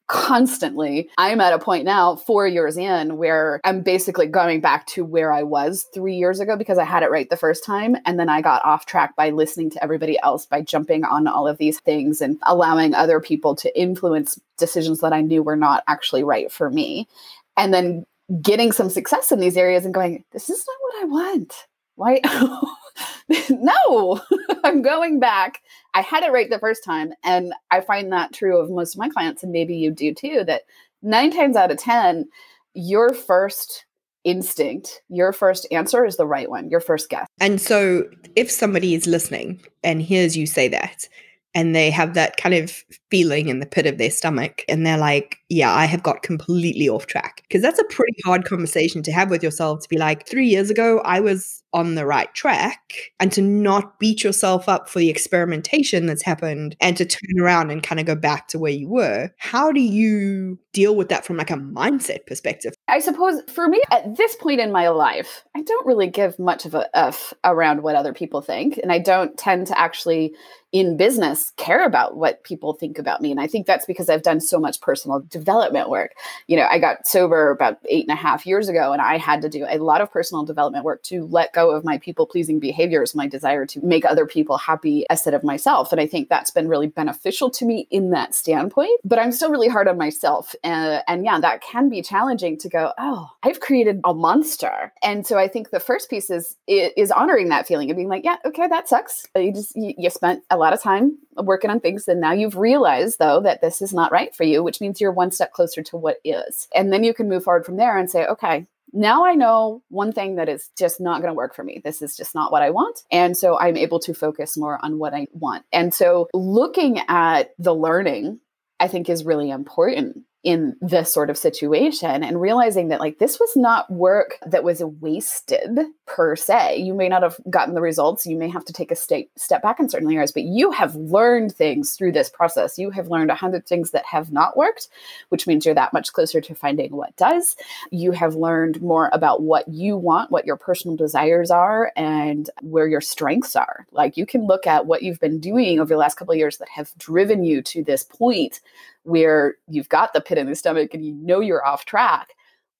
constantly. 0.09 1.07
I'm 1.17 1.39
at 1.39 1.53
a 1.53 1.59
point 1.59 1.85
now, 1.85 2.15
four 2.15 2.47
years 2.47 2.75
in, 2.75 3.17
where 3.17 3.61
I'm 3.63 3.81
basically 3.81 4.25
going 4.25 4.59
back 4.59 4.87
to 4.87 5.05
where 5.05 5.31
I 5.31 5.43
was 5.43 5.87
three 5.93 6.15
years 6.15 6.39
ago 6.39 6.57
because 6.57 6.79
I 6.79 6.83
had 6.83 7.03
it 7.03 7.11
right 7.11 7.29
the 7.29 7.37
first 7.37 7.63
time. 7.63 7.95
And 8.05 8.19
then 8.19 8.27
I 8.27 8.41
got 8.41 8.65
off 8.65 8.87
track 8.87 9.15
by 9.15 9.29
listening 9.29 9.69
to 9.71 9.83
everybody 9.83 10.19
else, 10.21 10.47
by 10.47 10.61
jumping 10.61 11.05
on 11.05 11.27
all 11.27 11.47
of 11.47 11.59
these 11.59 11.79
things 11.79 12.21
and 12.21 12.37
allowing 12.47 12.93
other 12.93 13.21
people 13.21 13.55
to 13.57 13.79
influence 13.79 14.39
decisions 14.57 14.99
that 14.99 15.13
I 15.13 15.21
knew 15.21 15.43
were 15.43 15.55
not 15.55 15.83
actually 15.87 16.23
right 16.23 16.51
for 16.51 16.71
me. 16.71 17.07
And 17.55 17.73
then 17.73 18.05
getting 18.41 18.71
some 18.71 18.89
success 18.89 19.31
in 19.31 19.39
these 19.39 19.57
areas 19.57 19.85
and 19.85 19.93
going, 19.93 20.23
this 20.31 20.49
is 20.49 20.65
not 20.67 20.77
what 20.81 21.03
I 21.03 21.05
want. 21.05 21.53
Why? 21.95 22.21
no, 23.49 24.21
I'm 24.63 24.81
going 24.81 25.19
back. 25.19 25.61
I 25.93 26.01
had 26.01 26.23
it 26.23 26.31
right 26.31 26.49
the 26.49 26.59
first 26.59 26.83
time. 26.83 27.13
And 27.23 27.53
I 27.71 27.81
find 27.81 28.11
that 28.11 28.33
true 28.33 28.59
of 28.59 28.69
most 28.69 28.95
of 28.95 28.99
my 28.99 29.09
clients, 29.09 29.43
and 29.43 29.51
maybe 29.51 29.75
you 29.75 29.91
do 29.91 30.13
too, 30.13 30.43
that 30.45 30.63
nine 31.01 31.31
times 31.31 31.55
out 31.55 31.71
of 31.71 31.77
10, 31.77 32.27
your 32.73 33.13
first 33.13 33.85
instinct, 34.23 35.01
your 35.09 35.31
first 35.33 35.67
answer 35.71 36.05
is 36.05 36.17
the 36.17 36.27
right 36.27 36.49
one, 36.49 36.69
your 36.69 36.81
first 36.81 37.09
guess. 37.09 37.27
And 37.39 37.59
so 37.59 38.03
if 38.35 38.51
somebody 38.51 38.93
is 38.93 39.07
listening 39.07 39.61
and 39.83 40.01
hears 40.01 40.35
you 40.35 40.45
say 40.45 40.67
that, 40.67 41.07
and 41.55 41.75
they 41.75 41.89
have 41.89 42.13
that 42.13 42.37
kind 42.37 42.53
of 42.53 42.83
feeling 43.09 43.49
in 43.49 43.59
the 43.59 43.65
pit 43.65 43.85
of 43.85 43.97
their 43.97 44.11
stomach 44.11 44.63
and 44.69 44.85
they're 44.85 44.97
like 44.97 45.37
yeah 45.49 45.73
i 45.73 45.85
have 45.85 46.03
got 46.03 46.21
completely 46.21 46.87
off 46.87 47.07
track 47.07 47.41
because 47.47 47.61
that's 47.61 47.79
a 47.79 47.83
pretty 47.85 48.15
hard 48.23 48.45
conversation 48.45 49.01
to 49.01 49.11
have 49.11 49.29
with 49.29 49.41
yourself 49.43 49.81
to 49.81 49.89
be 49.89 49.97
like 49.97 50.27
3 50.27 50.45
years 50.45 50.69
ago 50.69 50.99
i 50.99 51.19
was 51.19 51.63
on 51.73 51.95
the 51.95 52.05
right 52.05 52.33
track 52.33 53.11
and 53.19 53.31
to 53.31 53.41
not 53.41 53.99
beat 53.99 54.23
yourself 54.23 54.67
up 54.67 54.89
for 54.89 54.99
the 54.99 55.09
experimentation 55.09 56.05
that's 56.05 56.23
happened 56.23 56.75
and 56.81 56.97
to 56.97 57.05
turn 57.05 57.39
around 57.39 57.69
and 57.69 57.83
kind 57.83 57.99
of 57.99 58.07
go 58.07 58.15
back 58.15 58.47
to 58.47 58.57
where 58.57 58.71
you 58.71 58.89
were 58.89 59.29
how 59.37 59.71
do 59.71 59.79
you 59.79 60.57
deal 60.73 60.95
with 60.95 61.09
that 61.09 61.25
from 61.25 61.37
like 61.37 61.51
a 61.51 61.55
mindset 61.55 62.25
perspective 62.25 62.73
i 62.87 62.99
suppose 62.99 63.41
for 63.49 63.67
me 63.67 63.81
at 63.91 64.15
this 64.17 64.35
point 64.37 64.59
in 64.59 64.71
my 64.71 64.89
life 64.89 65.43
i 65.55 65.61
don't 65.61 65.85
really 65.85 66.07
give 66.07 66.37
much 66.39 66.65
of 66.65 66.73
a 66.73 66.89
f 66.97 67.33
around 67.43 67.83
what 67.83 67.95
other 67.95 68.13
people 68.13 68.41
think 68.41 68.77
and 68.81 68.91
i 68.91 68.97
don't 68.97 69.37
tend 69.37 69.67
to 69.67 69.79
actually 69.79 70.33
in 70.71 70.97
business 70.97 71.51
care 71.57 71.83
about 71.83 72.15
what 72.15 72.43
people 72.43 72.73
think 72.73 72.99
about 72.99 73.21
me. 73.21 73.31
And 73.31 73.39
I 73.39 73.47
think 73.47 73.65
that's 73.65 73.85
because 73.85 74.07
I've 74.07 74.21
done 74.21 74.39
so 74.39 74.59
much 74.59 74.81
personal 74.81 75.21
development 75.27 75.89
work. 75.89 76.13
You 76.47 76.57
know, 76.57 76.67
I 76.69 76.77
got 76.77 77.07
sober 77.07 77.49
about 77.49 77.79
eight 77.89 78.07
and 78.07 78.15
a 78.15 78.21
half 78.21 78.45
years 78.45 78.69
ago, 78.69 78.93
and 78.93 79.01
I 79.01 79.17
had 79.17 79.41
to 79.41 79.49
do 79.49 79.65
a 79.67 79.79
lot 79.79 80.01
of 80.01 80.11
personal 80.11 80.45
development 80.45 80.85
work 80.85 81.01
to 81.03 81.25
let 81.25 81.53
go 81.53 81.58
of 81.67 81.83
my 81.83 81.97
people 81.97 82.25
pleasing 82.25 82.59
behaviors, 82.59 83.15
my 83.15 83.27
desire 83.27 83.65
to 83.65 83.85
make 83.85 84.05
other 84.05 84.25
people 84.25 84.57
happy 84.57 85.05
instead 85.09 85.33
of 85.33 85.43
myself. 85.43 85.91
And 85.91 85.99
I 85.99 86.07
think 86.07 86.29
that's 86.29 86.51
been 86.51 86.67
really 86.67 86.87
beneficial 86.87 87.49
to 87.51 87.65
me 87.65 87.87
in 87.91 88.11
that 88.11 88.35
standpoint. 88.35 88.99
But 89.03 89.19
I'm 89.19 89.31
still 89.31 89.51
really 89.51 89.67
hard 89.67 89.87
on 89.87 89.97
myself. 89.97 90.55
And, 90.63 91.03
and 91.07 91.25
yeah, 91.25 91.39
that 91.39 91.61
can 91.61 91.89
be 91.89 92.01
challenging 92.01 92.57
to 92.59 92.69
go, 92.69 92.93
oh, 92.97 93.29
I've 93.43 93.59
created 93.59 93.99
a 94.03 94.13
monster. 94.13 94.93
And 95.03 95.25
so 95.25 95.37
I 95.37 95.47
think 95.47 95.71
the 95.71 95.79
first 95.79 96.09
piece 96.09 96.29
is, 96.29 96.55
is 96.67 97.11
honoring 97.11 97.49
that 97.49 97.67
feeling 97.67 97.89
and 97.89 97.97
being 97.97 98.09
like, 98.09 98.23
yeah, 98.23 98.37
okay, 98.45 98.67
that 98.67 98.87
sucks. 98.87 99.25
You 99.35 99.53
just, 99.53 99.75
you, 99.75 99.93
you 99.97 100.09
spent 100.09 100.43
a 100.49 100.57
lot 100.57 100.73
of 100.73 100.81
time 100.81 101.17
working 101.43 101.69
on 101.69 101.79
things 101.79 102.07
and 102.07 102.19
now 102.19 102.31
you've 102.31 102.57
realized 102.57 103.19
though 103.19 103.39
that 103.41 103.61
this 103.61 103.81
is 103.81 103.93
not 103.93 104.11
right 104.11 104.35
for 104.35 104.43
you 104.43 104.63
which 104.63 104.81
means 104.81 104.99
you're 104.99 105.11
one 105.11 105.31
step 105.31 105.53
closer 105.53 105.81
to 105.81 105.97
what 105.97 106.19
is 106.23 106.67
and 106.75 106.91
then 106.91 107.03
you 107.03 107.13
can 107.13 107.29
move 107.29 107.43
forward 107.43 107.65
from 107.65 107.77
there 107.77 107.97
and 107.97 108.09
say 108.09 108.25
okay 108.25 108.65
now 108.93 109.25
I 109.25 109.35
know 109.35 109.83
one 109.89 110.11
thing 110.11 110.35
that 110.35 110.49
is 110.49 110.69
just 110.77 110.99
not 110.99 111.21
going 111.21 111.31
to 111.31 111.37
work 111.37 111.55
for 111.55 111.63
me. 111.63 111.81
This 111.83 112.01
is 112.01 112.17
just 112.17 112.35
not 112.35 112.51
what 112.51 112.61
I 112.61 112.69
want. 112.69 113.01
And 113.11 113.35
so 113.37 113.59
I'm 113.59 113.77
able 113.77 113.99
to 113.99 114.13
focus 114.13 114.57
more 114.57 114.79
on 114.83 114.97
what 114.97 115.13
I 115.13 115.27
want. 115.31 115.65
And 115.71 115.93
so 115.93 116.27
looking 116.33 116.99
at 117.07 117.51
the 117.57 117.75
learning, 117.75 118.39
I 118.79 118.87
think 118.87 119.09
is 119.09 119.25
really 119.25 119.49
important 119.49 120.23
in 120.43 120.75
this 120.79 121.13
sort 121.13 121.29
of 121.29 121.37
situation 121.37 122.23
and 122.23 122.39
realizing 122.39 122.87
that 122.87 123.01
like 123.01 123.19
this 123.19 123.39
was 123.39 123.51
not 123.57 123.91
work 123.91 124.37
that 124.45 124.63
was 124.63 124.81
wasted 124.81 125.79
per 126.05 126.35
se. 126.35 126.77
You 126.77 126.93
may 126.93 127.09
not 127.09 127.23
have 127.23 127.37
gotten 127.49 127.75
the 127.75 127.81
results. 127.81 128.25
You 128.25 128.37
may 128.37 128.47
have 128.47 128.63
to 128.65 128.73
take 128.73 128.89
a 128.89 128.95
step 128.95 129.25
step 129.35 129.61
back 129.61 129.79
in 129.79 129.89
certain 129.89 130.11
areas 130.11 130.31
but 130.31 130.43
you 130.43 130.71
have 130.71 130.95
learned 130.95 131.53
things 131.53 131.93
through 131.93 132.13
this 132.13 132.29
process. 132.29 132.79
You 132.79 132.89
have 132.91 133.09
learned 133.09 133.31
a 133.31 133.35
hundred 133.35 133.67
things 133.67 133.91
that 133.91 134.05
have 134.05 134.31
not 134.31 134.55
worked 134.55 134.87
which 135.27 135.45
means 135.45 135.65
you're 135.65 135.75
that 135.75 135.93
much 135.93 136.13
closer 136.13 136.39
to 136.39 136.55
finding 136.55 136.95
what 136.95 137.15
does. 137.17 137.57
You 137.91 138.13
have 138.13 138.35
learned 138.35 138.81
more 138.81 139.09
about 139.11 139.41
what 139.41 139.67
you 139.67 139.97
want 139.97 140.31
what 140.31 140.45
your 140.45 140.57
personal 140.57 140.95
desires 140.95 141.51
are 141.51 141.91
and 141.97 142.49
where 142.61 142.87
your 142.87 143.01
strengths 143.01 143.57
are. 143.57 143.85
Like 143.91 144.15
you 144.15 144.25
can 144.25 144.47
look 144.47 144.65
at 144.65 144.85
what 144.85 145.03
you've 145.03 145.19
been 145.19 145.41
doing 145.41 145.81
over 145.81 145.93
the 145.93 145.97
last 145.97 146.15
couple 146.15 146.31
of 146.31 146.37
years 146.37 146.59
that 146.59 146.69
have 146.69 146.93
driven 146.97 147.43
you 147.43 147.61
to 147.63 147.83
this 147.83 148.03
point 148.03 148.61
where 149.03 149.55
you've 149.67 149.89
got 149.89 150.13
the 150.13 150.21
pit 150.21 150.37
in 150.37 150.47
the 150.47 150.55
stomach 150.55 150.93
and 150.93 151.05
you 151.05 151.13
know 151.13 151.39
you're 151.39 151.65
off 151.65 151.85
track 151.85 152.29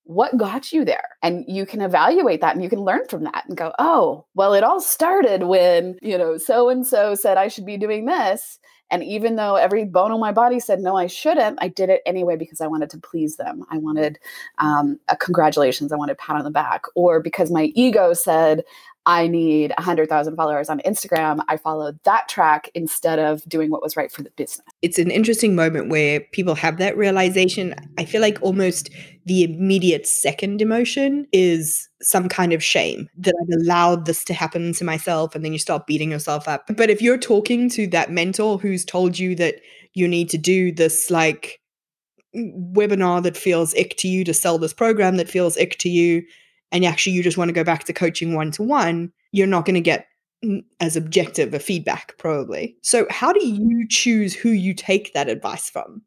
what 0.10 0.36
got 0.38 0.74
you 0.74 0.84
there? 0.84 1.08
And 1.22 1.46
you 1.48 1.68
can 1.68 1.82
evaluate 1.82 2.42
that 2.42 2.56
and 2.56 2.64
you 2.64 2.70
can 2.70 2.80
learn 2.80 3.06
from 3.08 3.26
that 3.26 3.46
and 3.48 3.56
go 3.56 3.72
oh 3.78 4.26
well 4.34 4.56
it 4.56 4.64
all 4.64 4.82
started 4.82 5.44
when 5.44 6.00
you 6.02 6.18
know 6.18 6.36
so 6.36 6.70
and 6.70 6.86
so 6.86 7.14
said 7.14 7.38
i 7.38 7.48
should 7.48 7.66
be 7.66 7.78
doing 7.78 8.06
this 8.06 8.60
and 8.90 9.04
even 9.04 9.36
though 9.36 9.56
every 9.56 9.86
bone 9.86 10.12
in 10.12 10.20
my 10.20 10.32
body 10.32 10.60
said 10.60 10.80
no 10.80 10.96
i 10.98 11.06
shouldn't 11.06 11.60
i 11.62 11.68
did 11.68 11.90
it 11.90 12.02
anyway 12.08 12.36
because 12.36 12.60
i 12.60 12.66
wanted 12.66 12.90
to 12.90 12.98
please 12.98 13.36
them. 13.36 13.64
I 13.70 13.78
wanted 13.78 14.18
um, 14.58 15.00
a 15.10 15.16
congratulations 15.16 15.92
i 15.92 15.96
wanted 15.96 16.14
a 16.14 16.16
pat 16.16 16.38
on 16.38 16.44
the 16.44 16.50
back 16.50 16.86
or 16.96 17.20
because 17.22 17.52
my 17.52 17.72
ego 17.76 18.14
said 18.14 18.64
I 19.10 19.28
need 19.28 19.74
100,000 19.76 20.36
followers 20.36 20.70
on 20.70 20.82
Instagram. 20.82 21.40
I 21.48 21.58
followed 21.58 21.98
that 22.04 22.30
track 22.30 22.70
instead 22.76 23.18
of 23.18 23.44
doing 23.50 23.72
what 23.72 23.82
was 23.82 23.98
right 23.98 24.12
for 24.12 24.22
the 24.22 24.30
business. 24.38 24.68
It's 24.84 25.00
an 25.00 25.10
interesting 25.10 25.56
moment 25.56 25.90
where 25.90 26.20
people 26.32 26.54
have 26.54 26.78
that 26.78 26.96
realization. 26.96 27.74
I 27.98 28.06
feel 28.06 28.22
like 28.22 28.38
almost 28.44 28.92
the 29.26 29.44
immediate 29.44 30.06
second 30.06 30.62
emotion 30.62 31.26
is 31.34 31.90
some 32.04 32.30
kind 32.30 32.54
of 32.54 32.64
shame 32.64 33.10
that 33.18 33.34
I've 33.42 33.62
allowed 33.62 34.06
this 34.06 34.24
to 34.26 34.36
happen 34.36 34.74
to 34.74 34.84
myself. 34.84 35.34
And 35.34 35.44
then 35.44 35.54
you 35.54 35.60
start 35.60 35.88
beating 35.88 36.12
yourself 36.12 36.48
up. 36.48 36.66
But 36.78 36.92
if 36.92 37.02
you're 37.02 37.18
talking 37.18 37.68
to 37.72 37.88
that 37.88 38.12
mentor 38.12 38.60
who's 38.60 38.86
told 38.86 39.18
you 39.18 39.34
that 39.38 39.56
you 39.96 40.08
need 40.08 40.30
to 40.30 40.38
do 40.38 40.72
this, 40.72 41.10
like, 41.10 41.60
mm, 42.36 42.74
webinar 42.74 43.24
that 43.24 43.36
feels 43.36 43.74
ick 43.74 43.98
to 43.98 44.08
you 44.08 44.24
to 44.26 44.36
sell 44.36 44.60
this 44.60 44.72
program 44.72 45.18
that 45.18 45.28
feels 45.28 45.58
ick 45.58 45.80
to 45.80 45.90
you 45.90 46.22
and 46.72 46.86
actually 46.86 47.14
you 47.14 47.24
just 47.24 47.38
want 47.38 47.50
to 47.50 47.54
go 47.54 47.64
back 47.64 47.84
to 47.86 47.94
coaching 47.94 48.36
one 48.36 48.52
to 48.52 48.64
one, 48.64 49.12
you're 49.32 49.48
not 49.48 49.66
going 49.66 49.76
to 49.76 49.82
get 49.82 50.08
as 50.80 50.96
objective 50.96 51.54
a 51.54 51.60
feedback 51.60 52.18
probably. 52.18 52.76
So 52.82 53.06
how 53.10 53.34
do 53.34 53.46
you 53.46 53.88
choose 53.88 54.34
who 54.34 54.50
you 54.50 54.74
take 54.74 55.14
that 55.14 55.28
advice 55.28 55.70
from? 55.70 56.02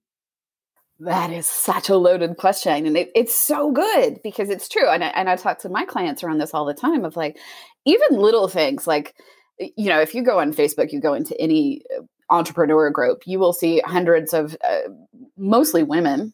That 1.00 1.32
is 1.32 1.46
such 1.46 1.88
a 1.88 1.96
loaded 1.96 2.36
question. 2.36 2.86
And 2.86 2.96
it, 2.96 3.10
it's 3.14 3.34
so 3.34 3.72
good 3.72 4.20
because 4.22 4.48
it's 4.48 4.68
true. 4.68 4.88
And 4.88 5.02
I, 5.02 5.08
and 5.08 5.28
I 5.28 5.36
talk 5.36 5.58
to 5.60 5.68
my 5.68 5.84
clients 5.84 6.22
around 6.22 6.38
this 6.38 6.54
all 6.54 6.64
the 6.64 6.74
time 6.74 7.04
of 7.04 7.16
like, 7.16 7.38
even 7.84 8.18
little 8.18 8.46
things 8.48 8.86
like, 8.86 9.16
you 9.58 9.88
know, 9.88 10.00
if 10.00 10.14
you 10.14 10.22
go 10.22 10.38
on 10.38 10.52
Facebook, 10.52 10.92
you 10.92 11.00
go 11.00 11.12
into 11.12 11.38
any 11.40 11.82
uh, 11.98 12.02
entrepreneur 12.30 12.88
group, 12.90 13.22
you 13.26 13.38
will 13.38 13.52
see 13.52 13.82
hundreds 13.84 14.32
of 14.32 14.56
uh, 14.66 14.88
mostly 15.36 15.82
women 15.82 16.32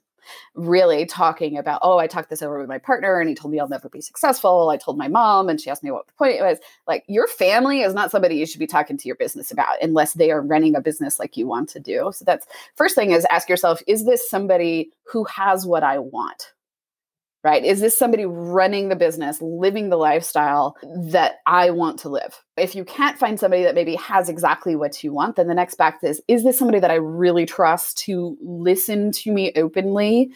really 0.54 1.06
talking 1.06 1.56
about, 1.56 1.80
oh, 1.82 1.99
I 1.99 2.06
talked 2.06 2.30
this 2.30 2.42
over 2.42 2.58
with 2.58 2.68
my 2.68 2.78
partner 2.78 3.20
and 3.20 3.28
he 3.28 3.35
told 3.35 3.52
me 3.52 3.61
I'll 3.61 3.68
never 3.68 3.88
be 3.88 4.00
successful. 4.00 4.70
I 4.70 4.76
told 4.76 4.99
my 4.99 5.08
mom 5.08 5.49
and 5.49 5.61
she 5.61 5.70
asked 5.70 5.82
me 5.82 5.90
what 5.90 6.06
the 6.06 6.12
point 6.14 6.40
was. 6.40 6.58
Like, 6.87 7.04
your 7.08 7.26
family 7.28 7.82
is 7.82 7.94
not 7.94 8.11
somebody 8.11 8.37
you 8.37 8.47
should 8.47 8.58
be 8.58 8.66
talking 8.66 8.97
to 8.97 9.08
your 9.08 9.16
business 9.16 9.50
about 9.50 9.82
unless 9.82 10.14
they 10.14 10.30
are 10.30 10.42
running 10.42 10.75
a 10.75 10.80
business 10.80 11.18
like 11.18 11.37
you 11.37 11.47
want 11.47 11.68
to 11.70 11.80
do. 11.80 12.11
So, 12.14 12.25
that's 12.25 12.47
first 12.75 12.94
thing 12.94 13.12
is 13.12 13.26
ask 13.30 13.49
yourself, 13.49 13.82
is 13.87 14.04
this 14.04 14.28
somebody 14.28 14.90
who 15.04 15.25
has 15.25 15.66
what 15.66 15.82
I 15.82 15.99
want? 15.99 16.52
Right? 17.45 17.64
Is 17.64 17.80
this 17.80 17.97
somebody 17.97 18.25
running 18.26 18.88
the 18.88 18.97
business, 18.97 19.40
living 19.40 19.88
the 19.88 19.97
lifestyle 19.97 20.76
that 21.11 21.37
I 21.47 21.71
want 21.71 21.99
to 22.00 22.09
live? 22.09 22.42
If 22.57 22.75
you 22.75 22.85
can't 22.85 23.18
find 23.18 23.38
somebody 23.38 23.62
that 23.62 23.75
maybe 23.75 23.95
has 23.97 24.28
exactly 24.28 24.76
what 24.76 25.02
you 25.04 25.12
want, 25.12 25.37
then 25.37 25.49
the 25.49 25.54
next 25.54 25.76
back 25.76 26.00
is 26.02 26.21
is 26.28 26.45
this 26.45 26.59
somebody 26.59 26.80
that 26.80 26.90
I 26.90 26.97
really 26.97 27.47
trust 27.47 27.99
to 27.99 28.37
listen 28.40 29.12
to 29.12 29.33
me 29.33 29.52
openly 29.57 30.30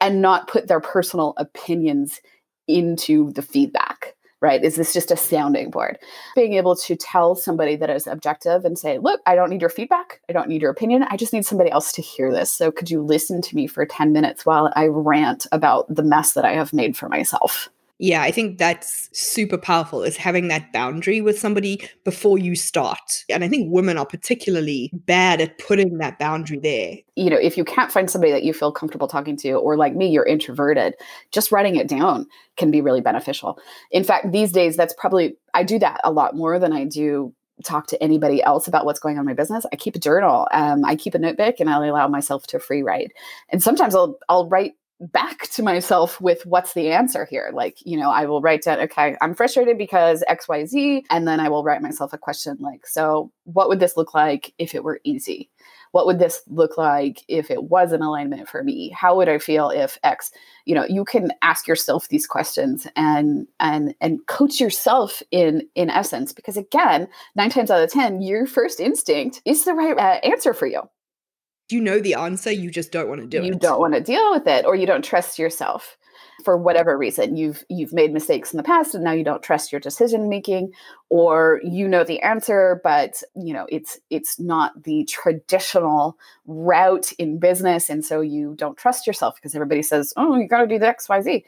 and 0.00 0.22
not 0.22 0.48
put 0.48 0.68
their 0.68 0.80
personal 0.80 1.34
opinions 1.36 2.20
into 2.66 3.32
the 3.32 3.42
feedback? 3.42 3.97
Right? 4.40 4.62
Is 4.62 4.76
this 4.76 4.92
just 4.92 5.10
a 5.10 5.16
sounding 5.16 5.70
board? 5.70 5.98
Being 6.34 6.54
able 6.54 6.76
to 6.76 6.96
tell 6.96 7.34
somebody 7.34 7.76
that 7.76 7.90
is 7.90 8.06
objective 8.06 8.64
and 8.64 8.78
say, 8.78 8.98
look, 8.98 9.20
I 9.26 9.34
don't 9.34 9.50
need 9.50 9.60
your 9.60 9.70
feedback. 9.70 10.20
I 10.28 10.32
don't 10.32 10.48
need 10.48 10.62
your 10.62 10.70
opinion. 10.70 11.04
I 11.10 11.16
just 11.16 11.32
need 11.32 11.46
somebody 11.46 11.70
else 11.70 11.92
to 11.92 12.02
hear 12.02 12.32
this. 12.32 12.50
So 12.50 12.70
could 12.70 12.90
you 12.90 13.02
listen 13.02 13.42
to 13.42 13.56
me 13.56 13.66
for 13.66 13.84
10 13.84 14.12
minutes 14.12 14.46
while 14.46 14.72
I 14.76 14.86
rant 14.86 15.46
about 15.52 15.92
the 15.92 16.02
mess 16.02 16.32
that 16.32 16.44
I 16.44 16.52
have 16.52 16.72
made 16.72 16.96
for 16.96 17.08
myself? 17.08 17.68
Yeah, 18.00 18.22
I 18.22 18.30
think 18.30 18.58
that's 18.58 19.08
super 19.12 19.58
powerful 19.58 20.04
is 20.04 20.16
having 20.16 20.46
that 20.48 20.72
boundary 20.72 21.20
with 21.20 21.36
somebody 21.36 21.80
before 22.04 22.38
you 22.38 22.54
start. 22.54 23.24
And 23.28 23.42
I 23.42 23.48
think 23.48 23.72
women 23.72 23.98
are 23.98 24.06
particularly 24.06 24.92
bad 24.94 25.40
at 25.40 25.58
putting 25.58 25.98
that 25.98 26.18
boundary 26.18 26.60
there. 26.60 26.94
You 27.16 27.30
know, 27.30 27.36
if 27.36 27.56
you 27.56 27.64
can't 27.64 27.90
find 27.90 28.08
somebody 28.08 28.32
that 28.32 28.44
you 28.44 28.52
feel 28.52 28.70
comfortable 28.70 29.08
talking 29.08 29.36
to, 29.38 29.52
or 29.54 29.76
like 29.76 29.96
me, 29.96 30.08
you're 30.08 30.26
introverted, 30.26 30.94
just 31.32 31.50
writing 31.50 31.74
it 31.74 31.88
down 31.88 32.26
can 32.56 32.70
be 32.70 32.80
really 32.80 33.00
beneficial. 33.00 33.58
In 33.90 34.04
fact, 34.04 34.30
these 34.30 34.52
days, 34.52 34.76
that's 34.76 34.94
probably, 34.94 35.36
I 35.52 35.64
do 35.64 35.80
that 35.80 36.00
a 36.04 36.12
lot 36.12 36.36
more 36.36 36.60
than 36.60 36.72
I 36.72 36.84
do 36.84 37.34
talk 37.64 37.88
to 37.88 38.00
anybody 38.00 38.40
else 38.42 38.68
about 38.68 38.84
what's 38.84 39.00
going 39.00 39.16
on 39.16 39.22
in 39.22 39.26
my 39.26 39.34
business. 39.34 39.66
I 39.72 39.76
keep 39.76 39.96
a 39.96 39.98
journal. 39.98 40.46
Um, 40.52 40.84
I 40.84 40.94
keep 40.94 41.14
a 41.14 41.18
notebook 41.18 41.56
and 41.58 41.68
I 41.68 41.84
allow 41.84 42.06
myself 42.06 42.46
to 42.48 42.60
free 42.60 42.82
write. 42.82 43.12
And 43.48 43.60
sometimes 43.60 43.96
I'll 43.96 44.16
I'll 44.28 44.48
write 44.48 44.74
back 45.00 45.48
to 45.50 45.62
myself 45.62 46.20
with 46.20 46.44
what's 46.44 46.74
the 46.74 46.90
answer 46.90 47.24
here? 47.24 47.50
Like 47.52 47.78
you 47.84 47.96
know 47.96 48.10
i 48.10 48.26
will 48.26 48.40
write 48.40 48.62
down 48.62 48.80
okay 48.80 49.16
i'm 49.20 49.34
frustrated 49.34 49.78
because 49.78 50.24
xyz 50.30 51.02
and 51.10 51.26
then 51.26 51.40
i 51.40 51.48
will 51.48 51.62
write 51.62 51.82
myself 51.82 52.12
a 52.12 52.18
question 52.18 52.56
like 52.60 52.86
so 52.86 53.30
what 53.44 53.68
would 53.68 53.80
this 53.80 53.96
look 53.96 54.14
like 54.14 54.52
if 54.58 54.74
it 54.74 54.84
were 54.84 55.00
easy? 55.04 55.50
What 55.92 56.04
would 56.04 56.18
this 56.18 56.42
look 56.48 56.76
like 56.76 57.24
if 57.28 57.50
it 57.50 57.64
was 57.64 57.92
an 57.92 58.02
alignment 58.02 58.46
for 58.46 58.62
me? 58.62 58.90
How 58.90 59.16
would 59.16 59.28
i 59.28 59.38
feel 59.38 59.70
if 59.70 59.98
x? 60.02 60.30
You 60.66 60.74
know 60.74 60.84
you 60.84 61.04
can 61.04 61.30
ask 61.42 61.66
yourself 61.66 62.08
these 62.08 62.26
questions 62.26 62.86
and 62.94 63.46
and 63.58 63.94
and 64.00 64.26
coach 64.26 64.60
yourself 64.60 65.22
in 65.30 65.66
in 65.74 65.88
essence 65.88 66.32
because 66.32 66.56
again 66.56 67.08
nine 67.36 67.50
times 67.50 67.70
out 67.70 67.82
of 67.82 67.90
ten 67.90 68.20
your 68.20 68.46
first 68.46 68.80
instinct 68.80 69.40
is 69.44 69.64
the 69.64 69.72
right 69.74 69.96
uh, 69.98 70.20
answer 70.26 70.52
for 70.52 70.66
you 70.66 70.82
you 71.72 71.80
know 71.80 72.00
the 72.00 72.14
answer, 72.14 72.50
you 72.50 72.70
just 72.70 72.92
don't 72.92 73.08
want 73.08 73.20
to 73.20 73.26
do 73.26 73.38
you 73.38 73.44
it. 73.44 73.46
You 73.46 73.54
don't 73.54 73.80
want 73.80 73.94
to 73.94 74.00
deal 74.00 74.32
with 74.32 74.46
it 74.46 74.64
or 74.64 74.74
you 74.74 74.86
don't 74.86 75.04
trust 75.04 75.38
yourself 75.38 75.96
for 76.44 76.56
whatever 76.56 76.96
reason. 76.96 77.36
You've 77.36 77.64
you've 77.68 77.92
made 77.92 78.12
mistakes 78.12 78.52
in 78.52 78.56
the 78.56 78.62
past 78.62 78.94
and 78.94 79.04
now 79.04 79.12
you 79.12 79.24
don't 79.24 79.42
trust 79.42 79.72
your 79.72 79.80
decision 79.80 80.28
making 80.28 80.72
or 81.10 81.60
you 81.64 81.88
know 81.88 82.04
the 82.04 82.20
answer 82.20 82.80
but, 82.84 83.22
you 83.34 83.52
know, 83.52 83.66
it's 83.68 83.98
it's 84.10 84.38
not 84.38 84.84
the 84.84 85.04
traditional 85.04 86.16
route 86.46 87.12
in 87.18 87.38
business 87.38 87.90
and 87.90 88.04
so 88.04 88.20
you 88.20 88.54
don't 88.56 88.78
trust 88.78 89.06
yourself 89.06 89.34
because 89.36 89.54
everybody 89.54 89.82
says, 89.82 90.12
"Oh, 90.16 90.36
you 90.36 90.48
got 90.48 90.60
to 90.60 90.66
do 90.66 90.78
the 90.78 90.86
XYZ." 90.86 91.44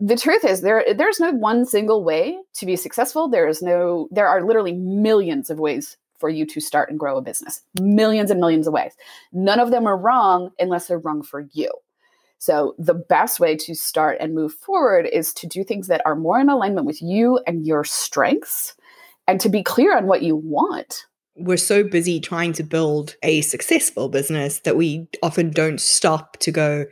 the 0.00 0.16
truth 0.16 0.44
is 0.44 0.62
there 0.62 0.84
there's 0.96 1.20
no 1.20 1.30
one 1.30 1.64
single 1.64 2.02
way 2.02 2.36
to 2.54 2.66
be 2.66 2.74
successful 2.74 3.28
there 3.28 3.46
is 3.46 3.62
no 3.62 4.08
there 4.10 4.26
are 4.26 4.44
literally 4.44 4.72
millions 4.72 5.48
of 5.48 5.60
ways 5.60 5.96
for 6.22 6.28
you 6.28 6.46
to 6.46 6.60
start 6.60 6.88
and 6.88 7.00
grow 7.00 7.18
a 7.18 7.20
business. 7.20 7.62
Millions 7.80 8.30
and 8.30 8.38
millions 8.38 8.68
of 8.68 8.72
ways. 8.72 8.92
None 9.32 9.58
of 9.58 9.72
them 9.72 9.88
are 9.88 9.96
wrong 9.96 10.50
unless 10.60 10.86
they're 10.86 11.00
wrong 11.00 11.24
for 11.24 11.48
you. 11.52 11.68
So, 12.38 12.76
the 12.78 12.94
best 12.94 13.40
way 13.40 13.56
to 13.56 13.74
start 13.74 14.18
and 14.20 14.34
move 14.34 14.54
forward 14.54 15.08
is 15.12 15.34
to 15.34 15.48
do 15.48 15.64
things 15.64 15.88
that 15.88 16.00
are 16.06 16.14
more 16.14 16.38
in 16.38 16.48
alignment 16.48 16.86
with 16.86 17.02
you 17.02 17.40
and 17.44 17.66
your 17.66 17.82
strengths 17.82 18.76
and 19.26 19.40
to 19.40 19.48
be 19.48 19.64
clear 19.64 19.96
on 19.96 20.06
what 20.06 20.22
you 20.22 20.36
want. 20.36 21.06
We're 21.34 21.56
so 21.56 21.82
busy 21.82 22.20
trying 22.20 22.52
to 22.54 22.62
build 22.62 23.16
a 23.24 23.40
successful 23.40 24.08
business 24.08 24.60
that 24.60 24.76
we 24.76 25.08
often 25.24 25.50
don't 25.50 25.80
stop 25.80 26.36
to 26.38 26.52
go, 26.52 26.86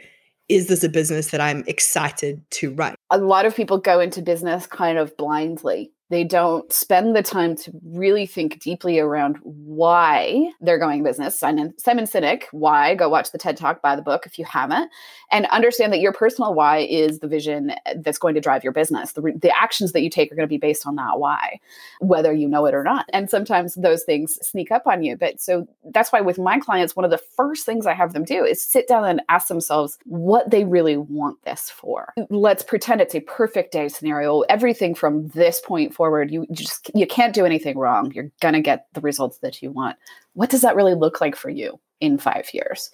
is 0.48 0.66
this 0.66 0.82
a 0.82 0.88
business 0.88 1.30
that 1.30 1.40
I'm 1.40 1.62
excited 1.68 2.42
to 2.50 2.72
run? 2.72 2.96
A 3.10 3.18
lot 3.18 3.46
of 3.46 3.54
people 3.54 3.78
go 3.78 4.00
into 4.00 4.22
business 4.22 4.66
kind 4.66 4.98
of 4.98 5.16
blindly 5.16 5.92
they 6.10 6.24
don't 6.24 6.70
spend 6.72 7.14
the 7.14 7.22
time 7.22 7.54
to 7.54 7.72
really 7.84 8.26
think 8.26 8.60
deeply 8.60 8.98
around 8.98 9.38
why 9.42 10.50
they're 10.60 10.78
going 10.78 11.04
business. 11.04 11.38
Simon, 11.38 11.72
Simon 11.78 12.04
Sinek, 12.04 12.44
why? 12.50 12.96
Go 12.96 13.08
watch 13.08 13.30
the 13.30 13.38
TED 13.38 13.56
Talk, 13.56 13.80
buy 13.80 13.94
the 13.94 14.02
book 14.02 14.26
if 14.26 14.36
you 14.36 14.44
haven't, 14.44 14.90
and 15.30 15.46
understand 15.46 15.92
that 15.92 16.00
your 16.00 16.12
personal 16.12 16.52
why 16.52 16.78
is 16.78 17.20
the 17.20 17.28
vision 17.28 17.72
that's 17.98 18.18
going 18.18 18.34
to 18.34 18.40
drive 18.40 18.64
your 18.64 18.72
business. 18.72 19.12
The, 19.12 19.22
the 19.40 19.56
actions 19.56 19.92
that 19.92 20.02
you 20.02 20.10
take 20.10 20.32
are 20.32 20.34
going 20.34 20.48
to 20.48 20.52
be 20.52 20.58
based 20.58 20.84
on 20.84 20.96
that 20.96 21.20
why, 21.20 21.60
whether 22.00 22.32
you 22.32 22.48
know 22.48 22.66
it 22.66 22.74
or 22.74 22.82
not. 22.82 23.06
And 23.12 23.30
sometimes 23.30 23.76
those 23.76 24.02
things 24.02 24.36
sneak 24.42 24.72
up 24.72 24.88
on 24.88 25.04
you. 25.04 25.16
But 25.16 25.40
so 25.40 25.68
that's 25.92 26.10
why 26.10 26.20
with 26.20 26.38
my 26.38 26.58
clients, 26.58 26.96
one 26.96 27.04
of 27.04 27.12
the 27.12 27.18
first 27.18 27.64
things 27.64 27.86
I 27.86 27.94
have 27.94 28.14
them 28.14 28.24
do 28.24 28.44
is 28.44 28.62
sit 28.62 28.88
down 28.88 29.04
and 29.04 29.22
ask 29.28 29.46
themselves 29.46 29.96
what 30.06 30.50
they 30.50 30.64
really 30.64 30.96
want 30.96 31.44
this 31.44 31.70
for. 31.70 32.12
Let's 32.30 32.64
pretend 32.64 33.00
it's 33.00 33.14
a 33.14 33.20
perfect 33.20 33.72
day 33.72 33.86
scenario. 33.86 34.40
Everything 34.42 34.96
from 34.96 35.28
this 35.28 35.60
point 35.60 35.94
forward, 36.00 36.30
you 36.30 36.46
just 36.50 36.90
you 36.94 37.06
can't 37.06 37.34
do 37.34 37.44
anything 37.44 37.76
wrong. 37.76 38.10
You're 38.14 38.30
gonna 38.40 38.62
get 38.62 38.86
the 38.94 39.02
results 39.02 39.36
that 39.40 39.60
you 39.60 39.70
want. 39.70 39.98
What 40.32 40.48
does 40.48 40.62
that 40.62 40.74
really 40.74 40.94
look 40.94 41.20
like 41.20 41.36
for 41.36 41.50
you 41.50 41.78
in 42.00 42.16
five 42.16 42.48
years? 42.54 42.90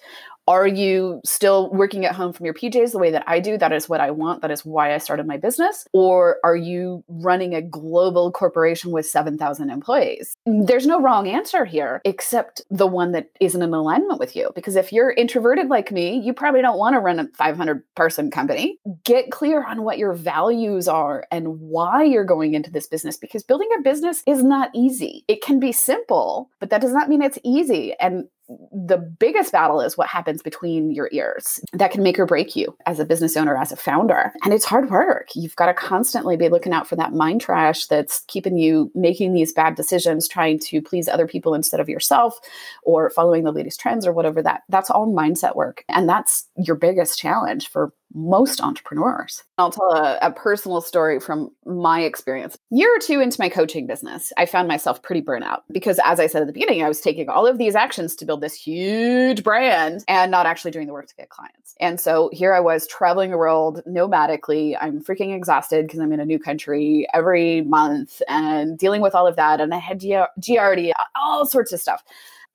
Are 0.47 0.65
you 0.65 1.19
still 1.25 1.69
working 1.71 2.05
at 2.05 2.15
home 2.15 2.31
from 2.31 2.45
your 2.45 2.53
PJs 2.53 2.93
the 2.93 2.99
way 2.99 3.11
that 3.11 3.23
I 3.27 3.41
do? 3.41 3.57
That 3.57 3.73
is 3.73 3.89
what 3.89 3.99
I 3.99 4.11
want. 4.11 4.41
That 4.41 4.51
is 4.51 4.65
why 4.65 4.93
I 4.93 4.97
started 4.97 5.27
my 5.27 5.35
business. 5.35 5.85
Or 5.91 6.37
are 6.43 6.55
you 6.55 7.03
running 7.09 7.53
a 7.53 7.61
global 7.61 8.31
corporation 8.31 8.91
with 8.91 9.05
7,000 9.05 9.69
employees? 9.69 10.37
There's 10.45 10.87
no 10.87 11.01
wrong 11.01 11.27
answer 11.27 11.65
here, 11.65 12.01
except 12.05 12.61
the 12.71 12.87
one 12.87 13.11
that 13.11 13.29
isn't 13.41 13.61
in 13.61 13.73
alignment 13.73 14.19
with 14.19 14.37
you. 14.37 14.51
Because 14.55 14.77
if 14.77 14.93
you're 14.93 15.11
introverted 15.11 15.67
like 15.67 15.91
me, 15.91 16.17
you 16.17 16.33
probably 16.33 16.61
don't 16.61 16.77
want 16.77 16.93
to 16.93 16.99
run 16.99 17.19
a 17.19 17.27
500 17.35 17.83
person 17.95 18.31
company. 18.31 18.79
Get 19.03 19.31
clear 19.31 19.65
on 19.65 19.83
what 19.83 19.97
your 19.97 20.13
values 20.13 20.87
are 20.87 21.25
and 21.29 21.59
why 21.59 22.03
you're 22.03 22.23
going 22.23 22.53
into 22.53 22.71
this 22.71 22.87
business 22.87 23.17
because 23.17 23.43
building 23.43 23.69
a 23.77 23.81
business 23.81 24.23
is 24.25 24.43
not 24.43 24.69
easy. 24.73 25.25
It 25.27 25.41
can 25.41 25.59
be 25.59 25.73
simple, 25.73 26.49
but 26.59 26.69
that 26.69 26.79
does 26.79 26.93
not 26.93 27.09
mean 27.09 27.21
it's 27.21 27.39
easy. 27.43 27.93
And 27.99 28.29
the 28.71 28.97
biggest 28.97 29.51
battle 29.51 29.81
is 29.81 29.97
what 29.97 30.07
happens 30.07 30.41
between 30.41 30.91
your 30.91 31.09
ears 31.11 31.59
that 31.73 31.91
can 31.91 32.03
make 32.03 32.17
or 32.17 32.25
break 32.25 32.55
you 32.55 32.75
as 32.85 32.99
a 32.99 33.05
business 33.05 33.35
owner, 33.35 33.57
as 33.57 33.71
a 33.71 33.75
founder. 33.75 34.31
And 34.43 34.53
it's 34.53 34.65
hard 34.65 34.89
work. 34.89 35.29
You've 35.35 35.55
got 35.55 35.65
to 35.65 35.73
constantly 35.73 36.37
be 36.37 36.49
looking 36.49 36.73
out 36.73 36.87
for 36.87 36.95
that 36.95 37.13
mind 37.13 37.41
trash 37.41 37.87
that's 37.87 38.23
keeping 38.27 38.57
you 38.57 38.91
making 38.95 39.33
these 39.33 39.51
bad 39.51 39.75
decisions, 39.75 40.27
trying 40.27 40.59
to 40.59 40.81
please 40.81 41.07
other 41.07 41.27
people 41.27 41.53
instead 41.53 41.79
of 41.79 41.89
yourself, 41.89 42.39
or 42.83 43.09
following 43.09 43.43
the 43.43 43.51
latest 43.51 43.79
trends 43.79 44.07
or 44.07 44.13
whatever 44.13 44.41
that 44.41 44.61
that's 44.69 44.89
all 44.89 45.13
mindset 45.13 45.55
work. 45.55 45.83
And 45.89 46.07
that's 46.07 46.47
your 46.55 46.75
biggest 46.75 47.19
challenge 47.19 47.69
for 47.69 47.91
most 48.13 48.61
entrepreneurs. 48.61 49.43
I'll 49.57 49.71
tell 49.71 49.91
a, 49.91 50.17
a, 50.21 50.31
personal 50.31 50.81
story 50.81 51.19
from 51.19 51.49
my 51.65 52.01
experience. 52.01 52.57
Year 52.69 52.89
or 52.95 52.99
two 52.99 53.19
into 53.19 53.39
my 53.39 53.49
coaching 53.49 53.85
business, 53.85 54.31
I 54.37 54.45
found 54.45 54.67
myself 54.67 55.01
pretty 55.01 55.21
burnout 55.21 55.61
because, 55.71 55.99
as 56.03 56.19
I 56.19 56.27
said 56.27 56.41
at 56.41 56.47
the 56.47 56.53
beginning, 56.53 56.83
I 56.83 56.87
was 56.87 57.01
taking 57.01 57.29
all 57.29 57.45
of 57.45 57.57
these 57.57 57.75
actions 57.75 58.15
to 58.17 58.25
build 58.25 58.41
this 58.41 58.53
huge 58.53 59.43
brand 59.43 60.03
and 60.07 60.31
not 60.31 60.45
actually 60.45 60.71
doing 60.71 60.87
the 60.87 60.93
work 60.93 61.07
to 61.07 61.15
get 61.15 61.29
clients. 61.29 61.75
And 61.79 61.99
so 61.99 62.29
here 62.33 62.53
I 62.53 62.59
was 62.59 62.87
traveling 62.87 63.31
the 63.31 63.37
world 63.37 63.81
nomadically. 63.87 64.77
I'm 64.79 65.03
freaking 65.03 65.35
exhausted 65.35 65.85
because 65.85 65.99
I'm 65.99 66.13
in 66.13 66.19
a 66.19 66.25
new 66.25 66.39
country 66.39 67.07
every 67.13 67.61
month 67.61 68.21
and 68.27 68.77
dealing 68.77 69.01
with 69.01 69.15
all 69.15 69.27
of 69.27 69.35
that. 69.35 69.59
And 69.59 69.73
I 69.73 69.79
had 69.79 69.99
GRD, 69.99 70.91
all 71.15 71.45
sorts 71.45 71.73
of 71.73 71.79
stuff 71.79 72.03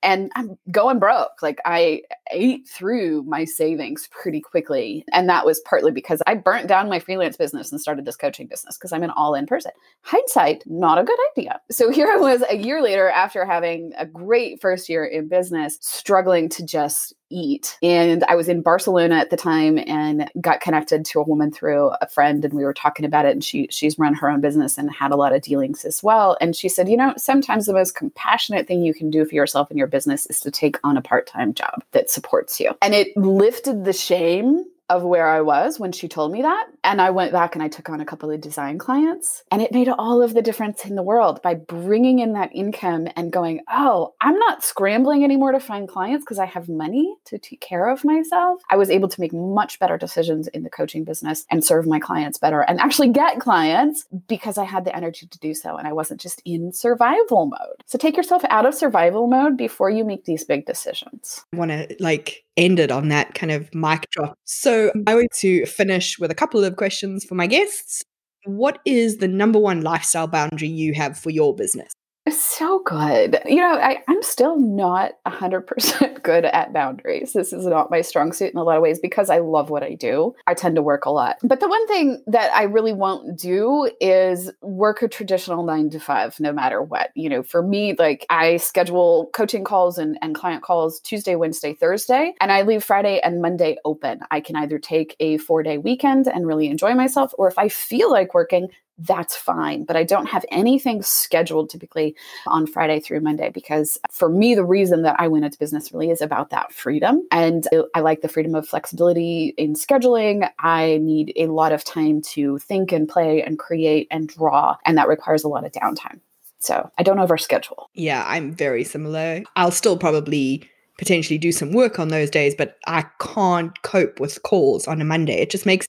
and 0.03 0.31
I'm 0.35 0.57
going 0.69 0.99
broke. 0.99 1.41
Like 1.41 1.59
I 1.65 2.01
ate 2.31 2.67
through 2.67 3.23
my 3.23 3.45
savings 3.45 4.07
pretty 4.11 4.41
quickly. 4.41 5.05
And 5.13 5.29
that 5.29 5.45
was 5.45 5.61
partly 5.61 5.91
because 5.91 6.21
I 6.27 6.35
burnt 6.35 6.67
down 6.67 6.89
my 6.89 6.99
freelance 6.99 7.37
business 7.37 7.71
and 7.71 7.79
started 7.79 8.05
this 8.05 8.15
coaching 8.15 8.47
business 8.47 8.77
because 8.77 8.91
I'm 8.91 9.03
an 9.03 9.11
all 9.11 9.33
in 9.33 9.45
person. 9.45 9.71
Hindsight, 10.01 10.63
not 10.67 10.99
a 10.99 11.03
good 11.03 11.19
idea. 11.31 11.61
So 11.71 11.89
here 11.89 12.11
I 12.11 12.17
was 12.17 12.43
a 12.49 12.57
year 12.57 12.81
later 12.81 13.09
after 13.09 13.45
having 13.45 13.93
a 13.97 14.05
great 14.05 14.61
first 14.61 14.89
year 14.89 15.05
in 15.05 15.27
business, 15.27 15.77
struggling 15.81 16.49
to 16.49 16.65
just 16.65 17.13
eat. 17.33 17.77
And 17.81 18.23
I 18.25 18.35
was 18.35 18.47
in 18.47 18.61
Barcelona 18.61 19.15
at 19.15 19.29
the 19.29 19.37
time 19.37 19.79
and 19.87 20.29
got 20.39 20.61
connected 20.61 21.05
to 21.05 21.19
a 21.19 21.23
woman 21.23 21.51
through 21.51 21.91
a 22.01 22.07
friend 22.07 22.45
and 22.45 22.53
we 22.53 22.63
were 22.63 22.73
talking 22.73 23.05
about 23.05 23.25
it 23.25 23.31
and 23.31 23.43
she 23.43 23.67
she's 23.69 23.97
run 23.97 24.13
her 24.13 24.29
own 24.29 24.41
business 24.41 24.77
and 24.77 24.91
had 24.91 25.11
a 25.11 25.15
lot 25.15 25.33
of 25.33 25.41
dealings 25.41 25.85
as 25.85 26.03
well. 26.03 26.37
And 26.39 26.55
she 26.55 26.69
said, 26.69 26.87
"You 26.89 26.97
know, 26.97 27.13
sometimes 27.17 27.65
the 27.65 27.73
most 27.73 27.95
compassionate 27.95 28.67
thing 28.67 28.83
you 28.83 28.93
can 28.93 29.09
do 29.09 29.25
for 29.25 29.35
yourself 29.35 29.69
and 29.69 29.77
your 29.77 29.87
business 29.87 30.25
is 30.27 30.39
to 30.41 30.51
take 30.51 30.77
on 30.83 30.97
a 30.97 31.01
part-time 31.01 31.53
job 31.53 31.83
that 31.91 32.09
supports 32.09 32.59
you." 32.59 32.75
And 32.81 32.93
it 32.93 33.15
lifted 33.17 33.85
the 33.85 33.93
shame 33.93 34.65
of 34.89 35.03
where 35.03 35.27
I 35.27 35.41
was 35.41 35.79
when 35.79 35.91
she 35.91 36.07
told 36.07 36.31
me 36.31 36.41
that. 36.41 36.67
And 36.83 37.01
I 37.01 37.09
went 37.09 37.31
back 37.31 37.55
and 37.55 37.63
I 37.63 37.67
took 37.67 37.89
on 37.89 38.01
a 38.01 38.05
couple 38.05 38.29
of 38.29 38.41
design 38.41 38.77
clients. 38.77 39.43
And 39.51 39.61
it 39.61 39.71
made 39.71 39.87
all 39.87 40.21
of 40.21 40.33
the 40.33 40.41
difference 40.41 40.85
in 40.85 40.95
the 40.95 41.03
world 41.03 41.41
by 41.41 41.55
bringing 41.55 42.19
in 42.19 42.33
that 42.33 42.51
income 42.53 43.07
and 43.15 43.31
going, 43.31 43.61
oh, 43.71 44.13
I'm 44.21 44.37
not 44.37 44.63
scrambling 44.63 45.23
anymore 45.23 45.53
to 45.53 45.59
find 45.59 45.87
clients 45.87 46.23
because 46.23 46.39
I 46.39 46.45
have 46.45 46.67
money 46.67 47.15
to 47.25 47.37
take 47.37 47.61
care 47.61 47.89
of 47.89 48.03
myself. 48.03 48.61
I 48.69 48.75
was 48.75 48.89
able 48.89 49.07
to 49.09 49.21
make 49.21 49.33
much 49.33 49.79
better 49.79 49.97
decisions 49.97 50.47
in 50.49 50.63
the 50.63 50.69
coaching 50.69 51.03
business 51.03 51.45
and 51.49 51.63
serve 51.63 51.87
my 51.87 51.99
clients 51.99 52.37
better 52.37 52.61
and 52.61 52.79
actually 52.79 53.09
get 53.09 53.39
clients 53.39 54.05
because 54.27 54.57
I 54.57 54.65
had 54.65 54.85
the 54.85 54.95
energy 54.95 55.27
to 55.27 55.39
do 55.39 55.53
so 55.53 55.77
and 55.77 55.87
I 55.87 55.93
wasn't 55.93 56.21
just 56.21 56.41
in 56.45 56.73
survival 56.73 57.45
mode. 57.45 57.83
So 57.85 57.97
take 57.97 58.17
yourself 58.17 58.43
out 58.49 58.65
of 58.65 58.73
survival 58.73 59.27
mode 59.27 59.57
before 59.57 59.89
you 59.89 60.03
make 60.03 60.25
these 60.25 60.43
big 60.43 60.65
decisions. 60.65 61.43
I 61.53 61.57
want 61.57 61.71
to 61.71 61.95
like 61.99 62.43
ended 62.57 62.91
on 62.91 63.09
that 63.09 63.33
kind 63.33 63.51
of 63.51 63.73
mic 63.73 64.09
drop. 64.11 64.37
So 64.45 64.91
mm. 64.95 65.03
I 65.07 65.15
want 65.15 65.31
to 65.39 65.65
finish 65.65 66.19
with 66.19 66.31
a 66.31 66.35
couple 66.35 66.63
of 66.63 66.75
questions 66.75 67.25
for 67.25 67.35
my 67.35 67.47
guests. 67.47 68.03
What 68.45 68.79
is 68.85 69.17
the 69.17 69.27
number 69.27 69.59
one 69.59 69.81
lifestyle 69.81 70.27
boundary 70.27 70.67
you 70.67 70.93
have 70.93 71.17
for 71.17 71.29
your 71.29 71.55
business? 71.55 71.91
So 72.31 72.79
good. 72.85 73.39
You 73.45 73.57
know, 73.57 73.77
I, 73.77 74.01
I'm 74.07 74.23
still 74.23 74.57
not 74.57 75.11
100% 75.27 76.23
good 76.23 76.45
at 76.45 76.71
boundaries. 76.71 77.33
This 77.33 77.51
is 77.51 77.65
not 77.65 77.91
my 77.91 77.99
strong 77.99 78.31
suit 78.31 78.53
in 78.53 78.57
a 78.57 78.63
lot 78.63 78.77
of 78.77 78.81
ways 78.81 78.97
because 78.97 79.29
I 79.29 79.39
love 79.39 79.69
what 79.69 79.83
I 79.83 79.95
do. 79.95 80.33
I 80.47 80.53
tend 80.53 80.77
to 80.77 80.81
work 80.81 81.05
a 81.05 81.09
lot. 81.09 81.37
But 81.43 81.59
the 81.59 81.67
one 81.67 81.85
thing 81.87 82.23
that 82.27 82.55
I 82.55 82.63
really 82.63 82.93
won't 82.93 83.37
do 83.37 83.89
is 83.99 84.49
work 84.61 85.01
a 85.01 85.09
traditional 85.09 85.65
nine 85.65 85.89
to 85.89 85.99
five, 85.99 86.39
no 86.39 86.53
matter 86.53 86.81
what. 86.81 87.09
You 87.13 87.27
know, 87.27 87.43
for 87.43 87.61
me, 87.61 87.93
like 87.99 88.25
I 88.29 88.55
schedule 88.55 89.29
coaching 89.33 89.65
calls 89.65 89.97
and, 89.97 90.17
and 90.21 90.33
client 90.33 90.63
calls 90.63 91.01
Tuesday, 91.01 91.35
Wednesday, 91.35 91.73
Thursday, 91.73 92.35
and 92.39 92.53
I 92.53 92.61
leave 92.61 92.85
Friday 92.85 93.19
and 93.19 93.41
Monday 93.41 93.75
open. 93.83 94.21
I 94.31 94.39
can 94.39 94.55
either 94.55 94.79
take 94.79 95.17
a 95.19 95.39
four 95.39 95.61
day 95.61 95.77
weekend 95.77 96.27
and 96.27 96.47
really 96.47 96.67
enjoy 96.67 96.93
myself, 96.93 97.33
or 97.37 97.49
if 97.49 97.57
I 97.57 97.67
feel 97.67 98.09
like 98.09 98.33
working, 98.33 98.69
that's 98.97 99.35
fine. 99.35 99.85
But 99.85 99.95
I 99.95 100.03
don't 100.03 100.27
have 100.27 100.45
anything 100.51 101.01
scheduled 101.01 101.69
typically 101.69 102.15
on 102.47 102.67
Friday 102.67 102.99
through 102.99 103.21
Monday 103.21 103.49
because 103.49 103.97
for 104.11 104.29
me, 104.29 104.55
the 104.55 104.63
reason 104.63 105.01
that 105.03 105.15
I 105.19 105.27
went 105.27 105.45
into 105.45 105.57
business 105.57 105.91
really 105.91 106.09
is 106.09 106.21
about 106.21 106.49
that 106.51 106.71
freedom. 106.71 107.27
And 107.31 107.67
I 107.95 108.01
like 108.01 108.21
the 108.21 108.27
freedom 108.27 108.55
of 108.55 108.67
flexibility 108.67 109.53
in 109.57 109.73
scheduling. 109.73 110.49
I 110.59 110.99
need 111.01 111.33
a 111.35 111.47
lot 111.47 111.71
of 111.71 111.83
time 111.83 112.21
to 112.33 112.59
think 112.59 112.91
and 112.91 113.07
play 113.07 113.41
and 113.41 113.57
create 113.57 114.07
and 114.11 114.27
draw, 114.27 114.75
and 114.85 114.97
that 114.97 115.07
requires 115.07 115.43
a 115.43 115.47
lot 115.47 115.65
of 115.65 115.71
downtime. 115.71 116.19
So 116.59 116.89
I 116.97 117.03
don't 117.03 117.17
overschedule. 117.17 117.87
Yeah, 117.93 118.23
I'm 118.25 118.53
very 118.53 118.83
similar. 118.83 119.43
I'll 119.55 119.71
still 119.71 119.97
probably 119.97 120.69
potentially 120.97 121.37
do 121.37 121.51
some 121.51 121.73
work 121.73 121.99
on 121.99 122.09
those 122.09 122.29
days, 122.29 122.55
but 122.55 122.77
I 122.87 123.05
can't 123.19 123.81
cope 123.81 124.19
with 124.19 124.41
calls 124.43 124.87
on 124.87 125.01
a 125.01 125.05
Monday. 125.05 125.41
It 125.41 125.49
just 125.49 125.65
makes 125.65 125.87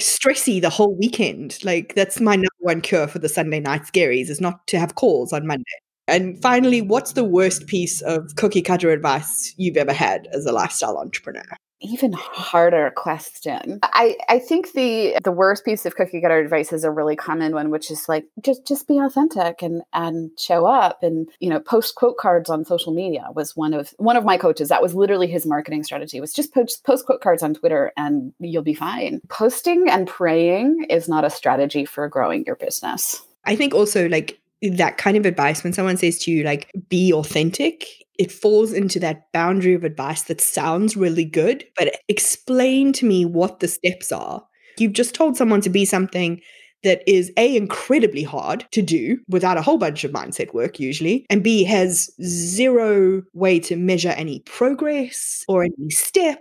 stressy 0.00 0.60
the 0.60 0.70
whole 0.70 0.96
weekend. 0.96 1.58
Like 1.64 1.94
that's 1.94 2.20
my 2.20 2.36
number 2.36 2.48
one 2.60 2.80
cure 2.80 3.06
for 3.06 3.18
the 3.18 3.28
Sunday 3.28 3.60
night 3.60 3.82
scaries 3.82 4.28
is 4.28 4.40
not 4.40 4.66
to 4.68 4.78
have 4.78 4.94
calls 4.94 5.32
on 5.32 5.46
Monday. 5.46 5.64
And 6.06 6.40
finally, 6.40 6.80
what's 6.80 7.12
the 7.12 7.24
worst 7.24 7.66
piece 7.66 8.00
of 8.00 8.34
cookie 8.36 8.62
cutter 8.62 8.90
advice 8.90 9.54
you've 9.58 9.76
ever 9.76 9.92
had 9.92 10.26
as 10.32 10.46
a 10.46 10.52
lifestyle 10.52 10.96
entrepreneur? 10.96 11.44
Even 11.80 12.12
harder 12.12 12.92
question. 12.96 13.78
I, 13.82 14.16
I 14.28 14.38
think 14.38 14.72
the 14.72 15.18
the 15.22 15.32
worst 15.32 15.64
piece 15.64 15.86
of 15.86 15.94
cookie 15.94 16.20
cutter 16.20 16.38
advice 16.38 16.72
is 16.72 16.84
a 16.84 16.90
really 16.90 17.16
common 17.16 17.52
one, 17.52 17.70
which 17.70 17.90
is 17.90 18.08
like 18.08 18.24
just 18.44 18.66
just 18.66 18.88
be 18.88 18.98
authentic 18.98 19.62
and 19.62 19.82
and 19.92 20.30
show 20.38 20.66
up 20.66 21.02
and 21.02 21.28
you 21.40 21.48
know 21.50 21.60
post 21.60 21.94
quote 21.94 22.16
cards 22.16 22.50
on 22.50 22.64
social 22.64 22.92
media 22.92 23.28
was 23.34 23.56
one 23.56 23.74
of 23.74 23.90
one 23.98 24.16
of 24.16 24.24
my 24.24 24.36
coaches. 24.36 24.68
That 24.68 24.82
was 24.82 24.94
literally 24.94 25.28
his 25.28 25.46
marketing 25.46 25.84
strategy 25.84 26.20
was 26.20 26.32
just 26.32 26.52
post 26.52 26.84
post 26.84 27.06
quote 27.06 27.20
cards 27.20 27.42
on 27.42 27.54
Twitter 27.54 27.92
and 27.96 28.32
you'll 28.40 28.62
be 28.62 28.74
fine. 28.74 29.20
Posting 29.28 29.88
and 29.88 30.08
praying 30.08 30.86
is 30.90 31.08
not 31.08 31.24
a 31.24 31.30
strategy 31.30 31.84
for 31.84 32.08
growing 32.08 32.44
your 32.44 32.56
business. 32.56 33.22
I 33.44 33.56
think 33.56 33.74
also 33.74 34.08
like 34.08 34.38
that 34.62 34.98
kind 34.98 35.16
of 35.16 35.24
advice 35.24 35.62
when 35.62 35.72
someone 35.72 35.96
says 35.96 36.18
to 36.18 36.32
you 36.32 36.42
like 36.42 36.70
be 36.88 37.12
authentic 37.12 37.86
it 38.18 38.32
falls 38.32 38.72
into 38.72 39.00
that 39.00 39.32
boundary 39.32 39.74
of 39.74 39.84
advice 39.84 40.22
that 40.22 40.40
sounds 40.40 40.96
really 40.96 41.24
good, 41.24 41.64
but 41.76 41.94
explain 42.08 42.92
to 42.94 43.06
me 43.06 43.24
what 43.24 43.60
the 43.60 43.68
steps 43.68 44.12
are. 44.12 44.44
You've 44.76 44.92
just 44.92 45.14
told 45.14 45.36
someone 45.36 45.60
to 45.62 45.70
be 45.70 45.84
something 45.84 46.40
that 46.84 47.02
is 47.08 47.32
A, 47.36 47.56
incredibly 47.56 48.22
hard 48.22 48.64
to 48.72 48.82
do 48.82 49.18
without 49.28 49.56
a 49.56 49.62
whole 49.62 49.78
bunch 49.78 50.04
of 50.04 50.12
mindset 50.12 50.54
work, 50.54 50.78
usually, 50.78 51.26
and 51.28 51.42
B, 51.42 51.64
has 51.64 52.10
zero 52.22 53.22
way 53.32 53.58
to 53.60 53.76
measure 53.76 54.10
any 54.10 54.40
progress 54.40 55.44
or 55.48 55.64
any 55.64 55.90
step 55.90 56.40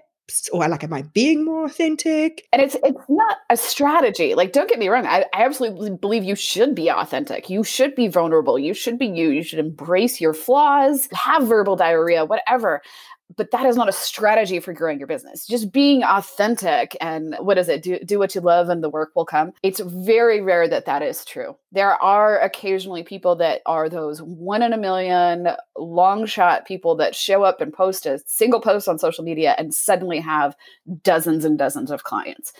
or 0.51 0.67
like 0.67 0.83
am 0.83 0.93
i 0.93 1.01
being 1.01 1.45
more 1.45 1.65
authentic? 1.65 2.47
And 2.51 2.61
it's 2.61 2.75
it's 2.83 3.09
not 3.09 3.37
a 3.49 3.57
strategy. 3.57 4.35
Like 4.35 4.51
don't 4.51 4.69
get 4.69 4.79
me 4.79 4.89
wrong 4.89 5.05
I, 5.05 5.25
I 5.33 5.43
absolutely 5.45 5.91
believe 5.91 6.23
you 6.23 6.35
should 6.35 6.75
be 6.75 6.89
authentic. 6.89 7.49
You 7.49 7.63
should 7.63 7.95
be 7.95 8.07
vulnerable. 8.07 8.59
You 8.59 8.73
should 8.73 8.99
be 8.99 9.07
you. 9.07 9.29
You 9.29 9.43
should 9.43 9.59
embrace 9.59 10.19
your 10.19 10.33
flaws 10.33 11.07
have 11.13 11.47
verbal 11.47 11.75
diarrhea 11.75 12.25
whatever 12.25 12.81
but 13.35 13.51
that 13.51 13.65
is 13.65 13.75
not 13.75 13.89
a 13.89 13.93
strategy 13.93 14.59
for 14.59 14.73
growing 14.73 14.99
your 14.99 15.07
business. 15.07 15.45
Just 15.45 15.71
being 15.71 16.03
authentic 16.03 16.95
and 17.01 17.35
what 17.39 17.57
is 17.57 17.67
it? 17.67 17.83
Do, 17.83 17.99
do 17.99 18.19
what 18.19 18.33
you 18.33 18.41
love 18.41 18.69
and 18.69 18.83
the 18.83 18.89
work 18.89 19.11
will 19.15 19.25
come. 19.25 19.51
It's 19.63 19.79
very 19.79 20.41
rare 20.41 20.67
that 20.67 20.85
that 20.85 21.01
is 21.01 21.25
true. 21.25 21.55
There 21.71 22.01
are 22.01 22.39
occasionally 22.39 23.03
people 23.03 23.35
that 23.37 23.61
are 23.65 23.89
those 23.89 24.21
one 24.21 24.63
in 24.63 24.73
a 24.73 24.77
million 24.77 25.49
long 25.77 26.25
shot 26.25 26.65
people 26.65 26.95
that 26.95 27.15
show 27.15 27.43
up 27.43 27.59
and 27.59 27.73
post 27.73 28.05
a 28.05 28.19
single 28.25 28.61
post 28.61 28.87
on 28.87 28.97
social 28.97 29.23
media 29.23 29.55
and 29.57 29.73
suddenly 29.73 30.19
have 30.19 30.55
dozens 31.03 31.43
and 31.43 31.57
dozens 31.57 31.91
of 31.91 32.03
clients 32.03 32.53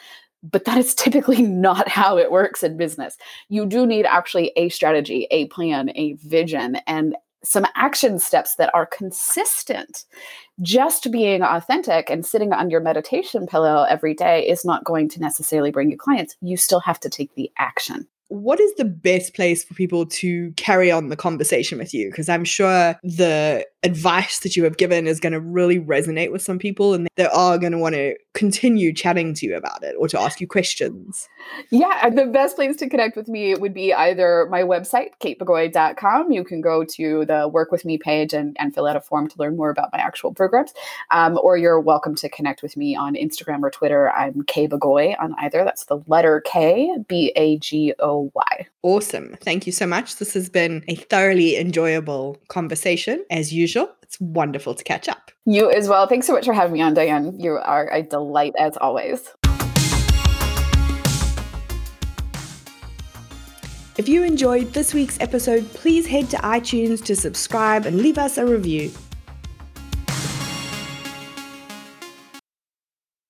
but 0.43 0.65
that 0.65 0.77
is 0.77 0.93
typically 0.95 1.41
not 1.41 1.87
how 1.87 2.17
it 2.17 2.31
works 2.31 2.63
in 2.63 2.77
business. 2.77 3.17
You 3.49 3.65
do 3.65 3.85
need 3.85 4.05
actually 4.05 4.51
a 4.55 4.69
strategy, 4.69 5.27
a 5.31 5.45
plan, 5.47 5.91
a 5.95 6.13
vision, 6.13 6.77
and 6.87 7.15
some 7.43 7.65
action 7.75 8.19
steps 8.19 8.55
that 8.55 8.73
are 8.73 8.85
consistent. 8.85 10.05
Just 10.61 11.11
being 11.11 11.43
authentic 11.43 12.09
and 12.09 12.25
sitting 12.25 12.53
on 12.53 12.69
your 12.69 12.81
meditation 12.81 13.47
pillow 13.47 13.85
every 13.89 14.13
day 14.13 14.47
is 14.47 14.65
not 14.65 14.83
going 14.83 15.09
to 15.09 15.19
necessarily 15.19 15.71
bring 15.71 15.91
you 15.91 15.97
clients. 15.97 16.35
You 16.41 16.57
still 16.57 16.79
have 16.81 16.99
to 17.01 17.09
take 17.09 17.33
the 17.35 17.51
action 17.57 18.07
what 18.29 18.59
is 18.59 18.73
the 18.75 18.85
best 18.85 19.33
place 19.33 19.63
for 19.63 19.73
people 19.73 20.05
to 20.05 20.51
carry 20.57 20.91
on 20.91 21.07
the 21.07 21.15
conversation 21.15 21.77
with 21.77 21.93
you? 21.93 22.09
Because 22.09 22.27
I'm 22.27 22.43
sure 22.43 22.95
the 23.03 23.65
advice 23.83 24.39
that 24.39 24.55
you 24.55 24.63
have 24.65 24.77
given 24.77 25.07
is 25.07 25.19
going 25.19 25.33
to 25.33 25.39
really 25.39 25.79
resonate 25.79 26.31
with 26.31 26.41
some 26.41 26.59
people 26.59 26.93
and 26.93 27.07
they 27.15 27.27
are 27.27 27.57
going 27.57 27.71
to 27.71 27.77
want 27.77 27.95
to 27.95 28.15
continue 28.37 28.93
chatting 28.93 29.33
to 29.33 29.47
you 29.47 29.57
about 29.57 29.83
it 29.83 29.95
or 29.97 30.07
to 30.07 30.19
ask 30.21 30.39
you 30.39 30.47
questions. 30.47 31.27
Yeah, 31.71 32.07
the 32.11 32.27
best 32.27 32.55
place 32.55 32.75
to 32.77 32.87
connect 32.87 33.17
with 33.17 33.27
me 33.27 33.55
would 33.55 33.73
be 33.73 33.91
either 33.91 34.47
my 34.51 34.61
website, 34.61 35.09
katebagoy.com. 35.19 36.31
You 36.31 36.43
can 36.43 36.61
go 36.61 36.83
to 36.83 37.25
the 37.25 37.47
work 37.47 37.71
with 37.71 37.83
me 37.83 37.97
page 37.97 38.33
and, 38.33 38.55
and 38.59 38.75
fill 38.75 38.85
out 38.85 38.95
a 38.95 39.01
form 39.01 39.27
to 39.27 39.35
learn 39.39 39.57
more 39.57 39.71
about 39.71 39.89
my 39.91 39.97
actual 39.97 40.35
programs. 40.35 40.73
Um, 41.09 41.39
or 41.41 41.57
you're 41.57 41.79
welcome 41.79 42.13
to 42.13 42.29
connect 42.29 42.61
with 42.61 42.77
me 42.77 42.95
on 42.95 43.15
Instagram 43.15 43.63
or 43.63 43.71
Twitter. 43.71 44.11
I'm 44.11 44.43
K 44.43 44.67
Bagoy 44.67 45.15
on 45.19 45.33
either. 45.39 45.63
That's 45.63 45.85
the 45.85 45.97
letter 46.05 46.41
K, 46.45 46.95
B 47.07 47.33
A 47.35 47.57
G 47.57 47.95
O 47.97 48.31
Y. 48.35 48.67
Awesome. 48.83 49.35
Thank 49.41 49.65
you 49.65 49.71
so 49.71 49.87
much. 49.87 50.17
This 50.17 50.35
has 50.35 50.47
been 50.47 50.83
a 50.87 50.95
thoroughly 50.95 51.57
enjoyable 51.57 52.37
conversation 52.49 53.25
as 53.31 53.51
usual. 53.51 53.89
It's 54.07 54.19
wonderful 54.21 54.73
to 54.73 54.83
catch 54.83 55.09
up. 55.09 55.31
You 55.45 55.69
as 55.69 55.89
well. 55.89 56.07
Thanks 56.07 56.25
so 56.27 56.33
much 56.33 56.45
for 56.45 56.53
having 56.53 56.73
me 56.73 56.81
on, 56.81 56.93
Diane. 56.93 57.37
You 57.39 57.57
are 57.57 57.91
a 57.91 58.03
delight 58.03 58.53
as 58.57 58.77
always. 58.77 59.29
If 63.97 64.07
you 64.07 64.23
enjoyed 64.23 64.73
this 64.73 64.93
week's 64.93 65.19
episode, 65.19 65.67
please 65.73 66.05
head 66.05 66.29
to 66.29 66.37
iTunes 66.37 67.03
to 67.05 67.15
subscribe 67.15 67.85
and 67.85 67.97
leave 67.97 68.17
us 68.17 68.37
a 68.37 68.45
review. 68.45 68.91